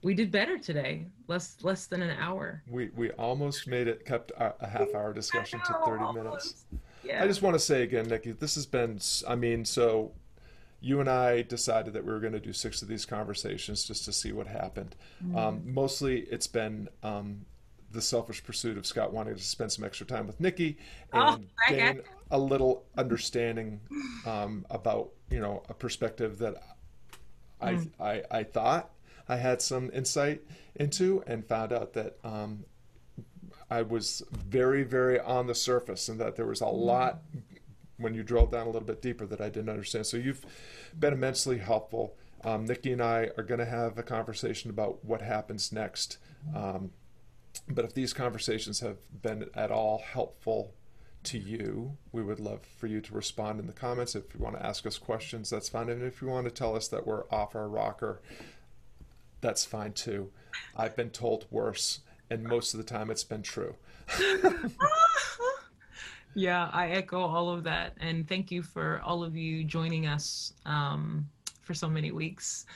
We 0.03 0.15
did 0.15 0.31
better 0.31 0.59
today. 0.59 1.07
Less 1.29 1.57
less 1.63 1.87
than 1.87 2.03
an 2.03 2.17
hour. 2.19 2.63
We 2.69 2.91
we 2.97 3.11
almost 3.13 3.67
made 3.67 3.87
it. 3.87 4.05
Kept 4.07 4.31
a, 4.33 4.55
a 4.61 4.67
half 4.67 4.95
hour 4.95 5.13
discussion 5.13 5.61
to 5.67 5.73
30 5.85 6.03
Almost. 6.05 6.15
minutes. 6.17 6.65
Yeah. 7.05 7.23
I 7.23 7.27
just 7.27 7.43
want 7.43 7.55
to 7.55 7.61
say 7.61 7.83
again, 7.83 8.07
Nikki, 8.07 8.33
this 8.33 8.55
has 8.55 8.67
been. 8.67 8.99
I 9.29 9.35
mean, 9.35 9.65
so 9.65 10.13
you 10.81 11.01
and 11.01 11.09
I 11.11 11.43
decided 11.43 11.93
that 11.93 12.05
we 12.05 12.13
were 12.13 12.21
going 12.21 12.33
to 12.33 12.41
do 12.41 12.53
six 12.55 12.81
of 12.81 12.89
these 12.89 13.05
conversations 13.05 13.85
just 13.85 14.05
to 14.07 14.13
see 14.13 14.33
what 14.33 14.47
happened. 14.47 14.97
Um, 15.37 15.63
mostly, 15.67 16.21
it's 16.31 16.47
been 16.47 16.89
um, 17.03 17.45
the 17.93 18.01
selfish 18.01 18.43
pursuit 18.43 18.79
of 18.79 18.87
Scott 18.87 19.13
wanting 19.13 19.35
to 19.35 19.43
spend 19.43 19.71
some 19.73 19.85
extra 19.85 20.07
time 20.07 20.27
with 20.27 20.41
Nikki 20.41 20.79
Oh, 21.13 21.35
and 21.35 21.47
I 21.69 21.73
gain 21.73 22.01
a 22.31 22.39
little 22.39 22.85
understanding 22.97 23.81
um, 24.25 24.65
about 24.71 25.11
you 25.31 25.41
know 25.41 25.63
a 25.69 25.75
perspective 25.75 26.39
that 26.39 26.63
I, 27.61 27.79
I 28.01 28.23
I 28.31 28.45
thought 28.45 28.91
I 29.31 29.37
had 29.37 29.63
some 29.63 29.91
insight 29.95 30.41
into, 30.75 31.23
and 31.27 31.47
found 31.47 31.73
out 31.73 31.93
that 31.93 32.19
um, 32.25 32.65
I 33.71 33.83
was 33.83 34.23
very, 34.33 34.83
very 34.83 35.21
on 35.21 35.47
the 35.47 35.55
surface, 35.55 36.09
and 36.09 36.19
that 36.21 36.35
there 36.35 36.47
was 36.47 36.61
a 36.61 36.67
lot 36.67 37.23
when 37.97 38.15
you 38.15 38.23
drill 38.25 38.47
down 38.47 38.67
a 38.67 38.71
little 38.71 38.87
bit 38.87 39.01
deeper 39.01 39.27
that 39.27 39.41
I 39.41 39.49
didn't 39.49 39.69
understand. 39.69 40.07
So 40.07 40.17
you've 40.17 40.45
been 40.99 41.13
immensely 41.13 41.59
helpful. 41.59 42.17
Um, 42.43 42.65
Nikki 42.65 42.93
and 42.93 43.03
I 43.03 43.31
are 43.37 43.45
going 43.45 43.61
to 43.61 43.67
have 43.67 43.99
a 43.99 44.03
conversation 44.03 44.71
about 44.71 45.05
what 45.05 45.23
happens 45.23 45.71
next. 45.71 46.19
Um, 46.57 46.91
but 47.69 47.85
if 47.85 47.95
these 47.95 48.13
conversations 48.13 48.81
have 48.81 48.99
been 49.23 49.49
at 49.55 49.71
all 49.71 49.99
helpful 49.99 50.75
to 51.25 51.39
you, 51.39 51.99
we 52.11 52.23
would 52.23 52.41
love 52.41 52.63
for 52.79 52.87
you 52.87 53.01
to 53.03 53.15
respond 53.15 53.61
in 53.61 53.67
the 53.67 53.73
comments. 53.75 54.15
If 54.15 54.35
you 54.35 54.41
want 54.41 54.57
to 54.57 54.67
ask 54.67 54.87
us 54.87 54.99
questions, 54.99 55.51
that's 55.51 55.69
fine. 55.69 55.91
And 55.91 56.03
if 56.03 56.23
you 56.23 56.29
want 56.29 56.47
to 56.47 56.51
tell 56.51 56.75
us 56.75 56.89
that 56.89 57.07
we're 57.07 57.29
off 57.31 57.55
our 57.55 57.69
rocker, 57.69 58.23
that's 59.41 59.65
fine 59.65 59.93
too. 59.93 60.31
I've 60.77 60.97
been 60.97 61.11
told 61.11 61.47
worse, 61.51 62.01
and 62.29 62.45
most 62.45 62.75
of 62.75 62.79
the 62.79 62.85
time 62.85 63.11
it's 63.11 63.25
been 63.25 63.43
true. 63.43 63.77
yeah, 66.35 66.71
I 66.73 66.91
echo 66.91 67.21
all 67.21 67.51
of 67.51 67.65
that. 67.65 67.95
And 68.01 68.29
thank 68.29 68.51
you 68.51 68.63
for 68.63 69.01
all 69.05 69.23
of 69.23 69.37
you 69.37 69.65
joining 69.65 70.07
us 70.07 70.53
um, 70.67 71.29
for 71.63 71.75
so 71.75 71.89
many 71.89 72.13
weeks 72.13 72.67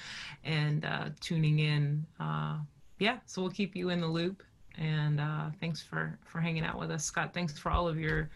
and 0.45 0.85
uh, 0.85 1.11
tuning 1.21 1.61
in. 1.61 2.05
Uh, 2.21 2.59
yeah, 2.99 3.19
so 3.27 3.43
we'll 3.43 3.51
keep 3.51 3.77
you 3.77 3.91
in 3.91 4.01
the 4.01 4.07
loop. 4.07 4.43
And 4.77 5.21
uh, 5.21 5.51
thanks 5.61 5.81
for, 5.81 6.19
for 6.25 6.41
hanging 6.41 6.65
out 6.65 6.79
with 6.79 6.91
us. 6.91 7.05
Scott, 7.05 7.33
thanks 7.33 7.57
for 7.57 7.71
all 7.71 7.87
of 7.87 7.99
your 7.99 8.29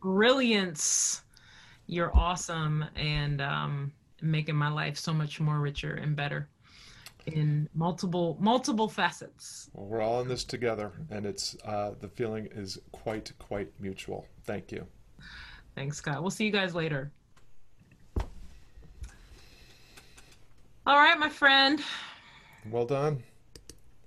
brilliance. 0.00 1.22
You're 1.86 2.16
awesome 2.16 2.84
and 2.96 3.42
um, 3.42 3.92
making 4.22 4.54
my 4.54 4.70
life 4.70 4.96
so 4.96 5.12
much 5.12 5.38
more 5.38 5.58
richer 5.58 5.94
and 5.94 6.16
better 6.16 6.48
in 7.26 7.68
multiple 7.74 8.36
multiple 8.40 8.88
facets. 8.88 9.70
Well, 9.72 9.86
we're 9.86 10.00
all 10.00 10.20
in 10.20 10.28
this 10.28 10.44
together, 10.44 10.92
and 11.10 11.26
it's 11.26 11.56
uh, 11.64 11.92
the 12.00 12.08
feeling 12.08 12.48
is 12.52 12.78
quite, 12.92 13.32
quite 13.38 13.68
mutual. 13.80 14.26
Thank 14.44 14.72
you. 14.72 14.86
Thanks, 15.74 15.96
Scott. 15.96 16.20
We'll 16.20 16.30
see 16.30 16.44
you 16.44 16.52
guys 16.52 16.74
later. 16.74 17.10
All 20.84 20.96
right, 20.96 21.18
my 21.18 21.28
friend. 21.28 21.80
Well 22.70 22.86
done. 22.86 23.22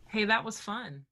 Hey, 0.08 0.26
that 0.26 0.44
was 0.44 0.60
fun. 0.60 1.06